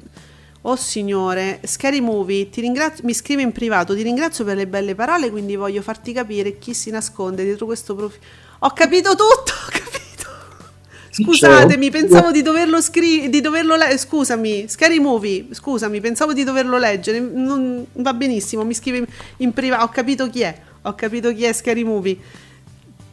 [0.68, 2.48] Oh signore, Scary Movie,
[3.02, 6.74] mi scrive in privato, ti ringrazio per le belle parole, quindi voglio farti capire chi
[6.74, 8.24] si nasconde dietro questo profilo.
[8.60, 10.04] Ho capito tutto, ho capito.
[11.10, 16.78] Scusatemi, pensavo di doverlo scrivere, di doverlo leggere, scusami, Scary Movie, scusami, pensavo di doverlo
[16.78, 19.06] leggere, non, va benissimo, mi scrive
[19.36, 22.18] in privato, ho capito chi è, ho capito chi è Scary Movie.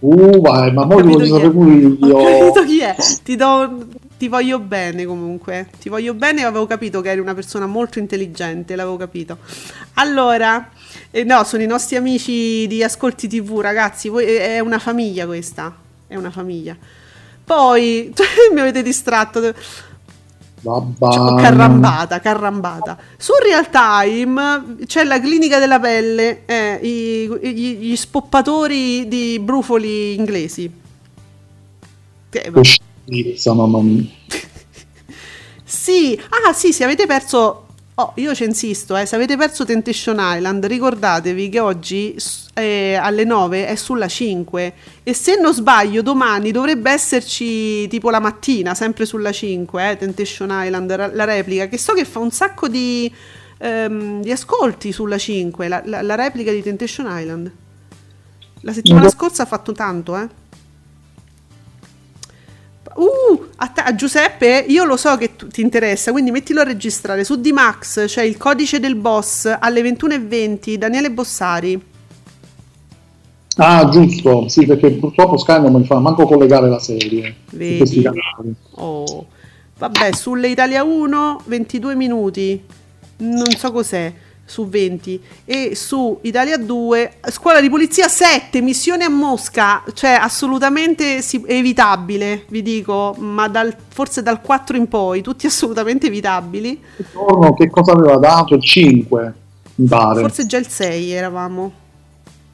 [0.06, 2.18] Uh, vai, ma poi voglio sapere pure io.
[2.18, 3.88] Ho capito chi è, ti do
[4.18, 8.76] ti voglio bene comunque, ti voglio bene, avevo capito che eri una persona molto intelligente,
[8.76, 9.38] l'avevo capito.
[9.96, 10.70] Allora,
[11.12, 15.76] eh, no, sono i nostri amici di Ascolti TV, ragazzi, voi, è una famiglia questa,
[16.08, 16.78] è una famiglia.
[17.44, 18.14] Poi,
[18.54, 19.54] mi avete distratto.
[20.64, 22.98] Cioè, carrambata, carrambata.
[23.18, 30.16] Su Real Time c'è la clinica della pelle, eh, i, gli, gli spoppatori di brufoli
[30.16, 30.72] inglesi.
[32.30, 32.52] Che,
[33.54, 34.06] mamma mia.
[35.64, 37.66] sì, ah sì, se avete perso...
[37.96, 42.18] Oh, io ci insisto, eh, se avete perso Temptation Island, ricordatevi che oggi
[42.56, 44.74] eh, alle 9 è sulla 5
[45.04, 50.50] e se non sbaglio domani dovrebbe esserci tipo la mattina, sempre sulla 5, eh, Temptation
[50.52, 53.14] Island, la replica, che so che fa un sacco di,
[53.60, 57.52] ehm, di ascolti sulla 5, la, la, la replica di Temptation Island.
[58.62, 60.28] La settimana scorsa ha fatto tanto, eh.
[62.96, 66.64] Uh, a, te, a, Giuseppe, io lo so che tu, ti interessa, quindi mettilo a
[66.64, 67.24] registrare.
[67.24, 71.82] Su D-Max c'è il codice del boss alle 21.20, Daniele Bossari.
[73.58, 77.36] Ah, giusto, sì, perché purtroppo Sky non mi fa manco collegare la serie.
[77.52, 78.04] Vedi?
[78.72, 79.28] Oh.
[79.78, 82.62] Vabbè, sulle Italia 1, 22 minuti.
[83.18, 84.12] Non so cos'è
[84.46, 91.24] su 20 e su Italia 2 scuola di polizia 7 missione a Mosca cioè assolutamente
[91.48, 96.80] evitabile vi dico ma dal, forse dal 4 in poi tutti assolutamente evitabili.
[97.56, 98.56] Che cosa aveva dato?
[98.56, 99.34] il 5
[99.76, 100.22] mi pare.
[100.22, 101.72] Forse già il 6 eravamo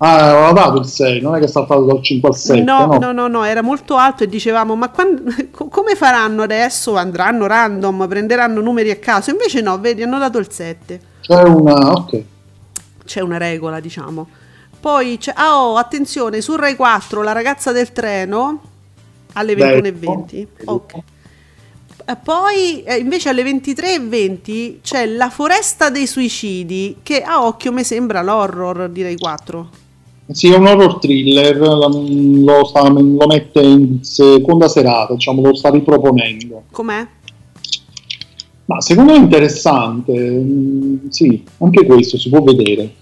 [0.02, 2.62] Ah, aveva dato il 6, non è che è saltato dal 5 al 7.
[2.62, 6.96] No, no, no, no, no era molto alto e dicevamo, ma quando, come faranno adesso?
[6.96, 9.32] Andranno random, prenderanno numeri a caso?
[9.32, 11.02] Invece no, vedi, hanno dato il 7.
[11.20, 12.24] C'è una, ok.
[13.04, 14.28] C'è una regola, diciamo.
[14.80, 18.62] Poi c'è, ah, oh, attenzione, su Rai 4, la ragazza del treno,
[19.34, 20.48] alle 21.20.
[20.64, 20.94] Ok.
[22.24, 28.22] Poi eh, invece alle 23.20 c'è La foresta dei suicidi, che a occhio mi sembra
[28.22, 29.88] l'horror di Rai 4.
[30.32, 35.70] Sì, è un horror thriller, lo, sta, lo mette in seconda serata, diciamo, lo sta
[35.70, 36.64] riproponendo.
[36.72, 37.08] Com'è?
[38.66, 42.98] Ma secondo me è interessante, mm, sì, anche questo si può vedere.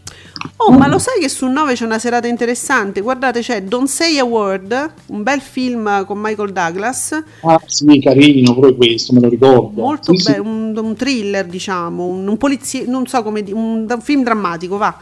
[0.57, 0.77] Oh, mm.
[0.77, 3.01] ma lo sai che su 9 c'è una serata interessante?
[3.01, 7.21] Guardate, c'è Don't Say a Word, un bel film con Michael Douglas.
[7.41, 9.81] Ah, sì, carino, pure questo, me lo ricordo.
[9.81, 10.49] Molto sì, bello, sì.
[10.49, 14.77] un, un, thriller, diciamo, un, un polizia, non so come dire, un, un film drammatico,
[14.77, 14.97] va.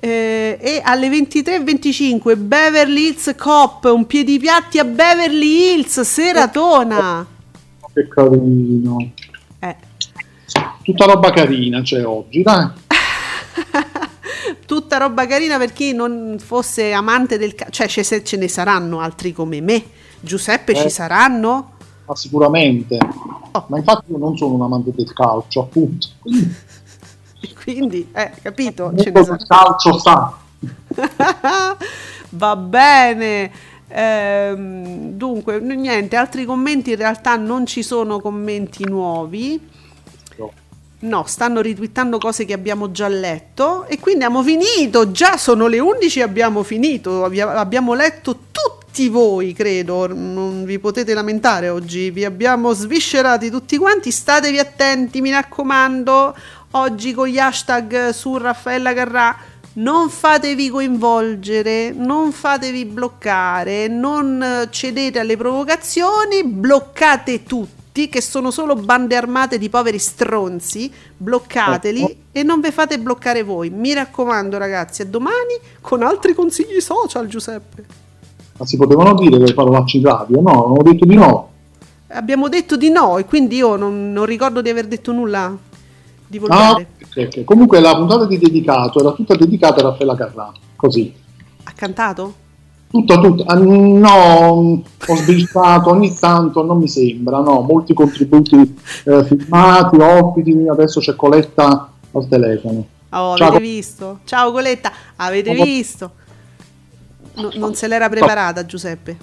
[0.00, 7.26] Eh, e alle 23.25 Beverly Hills Cop, un piedipiatti a Beverly Hills, seratona.
[7.92, 9.10] Che carino.
[9.60, 9.86] Eh
[10.92, 12.66] tutta roba carina c'è cioè, oggi, dai.
[14.66, 19.00] tutta roba carina per chi non fosse amante del calcio, cioè ce, ce, ne saranno
[19.00, 19.84] altri come me.
[20.20, 20.76] Giuseppe eh.
[20.76, 21.72] ci saranno?
[22.06, 22.96] ma sicuramente.
[23.52, 23.66] Oh.
[23.68, 26.08] Ma infatti io non sono un amante del calcio, appunto.
[27.72, 28.90] Quindi, eh, capito?
[28.96, 30.38] Ce ne il calcio sta.
[32.30, 33.50] Va bene.
[33.88, 39.60] Ehm, dunque, niente, altri commenti in realtà non ci sono commenti nuovi.
[40.36, 40.52] No.
[41.00, 45.10] no, stanno ritwittando cose che abbiamo già letto e quindi abbiamo finito.
[45.10, 47.22] Già sono le 11 abbiamo finito.
[47.24, 50.06] Abbiamo letto tutti voi, credo.
[50.06, 52.10] Non vi potete lamentare oggi.
[52.10, 54.10] Vi abbiamo sviscerati tutti quanti.
[54.10, 56.34] Statevi attenti, mi raccomando.
[56.72, 59.36] Oggi con gli hashtag su Raffaella Carrà
[59.74, 68.74] non fatevi coinvolgere, non fatevi bloccare, non cedete alle provocazioni, bloccate tutti, che sono solo
[68.74, 72.14] bande armate di poveri stronzi, bloccateli oh.
[72.32, 73.70] e non vi fate bloccare voi.
[73.70, 77.84] Mi raccomando ragazzi, a domani con altri consigli social Giuseppe.
[78.58, 80.40] Ma si potevano dire le parolacce in radio?
[80.42, 81.50] No, non ho detto di no.
[82.08, 85.56] Abbiamo detto di no e quindi io non, non ricordo di aver detto nulla
[86.28, 86.88] di volgare.
[87.00, 87.44] Ah, okay.
[87.44, 91.12] Comunque la puntata di dedicato era tutta dedicata a Raffaella Carrà, così.
[91.64, 92.46] Ha cantato?
[92.90, 93.44] Tutta, tutta.
[93.46, 100.66] Ah, no, ho sbilzato ogni tanto, non mi sembra, no, molti contributi eh, filmati, ospiti,
[100.70, 102.86] adesso c'è Coletta al telefono.
[103.10, 103.48] Oh, Ciao.
[103.48, 104.20] avete visto?
[104.24, 106.10] Ciao Coletta, avete oh, visto?
[107.34, 109.16] No, non se l'era preparata Giuseppe.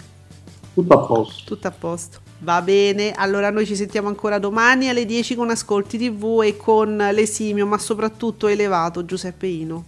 [0.74, 1.44] Tutto a posto.
[1.46, 2.20] Tutto a posto.
[2.40, 6.98] Va bene, allora noi ci sentiamo ancora domani alle 10 con Ascolti TV e con
[7.12, 9.84] l'esimio, ma soprattutto elevato Giuseppe Ino.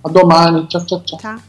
[0.00, 1.18] A domani, ciao ciao ciao.
[1.18, 1.40] ciao.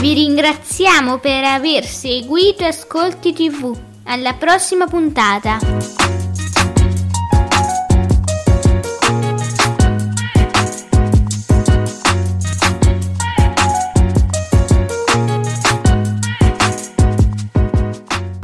[0.00, 3.74] Vi ringraziamo per aver seguito Ascolti TV.
[4.04, 5.58] Alla prossima puntata.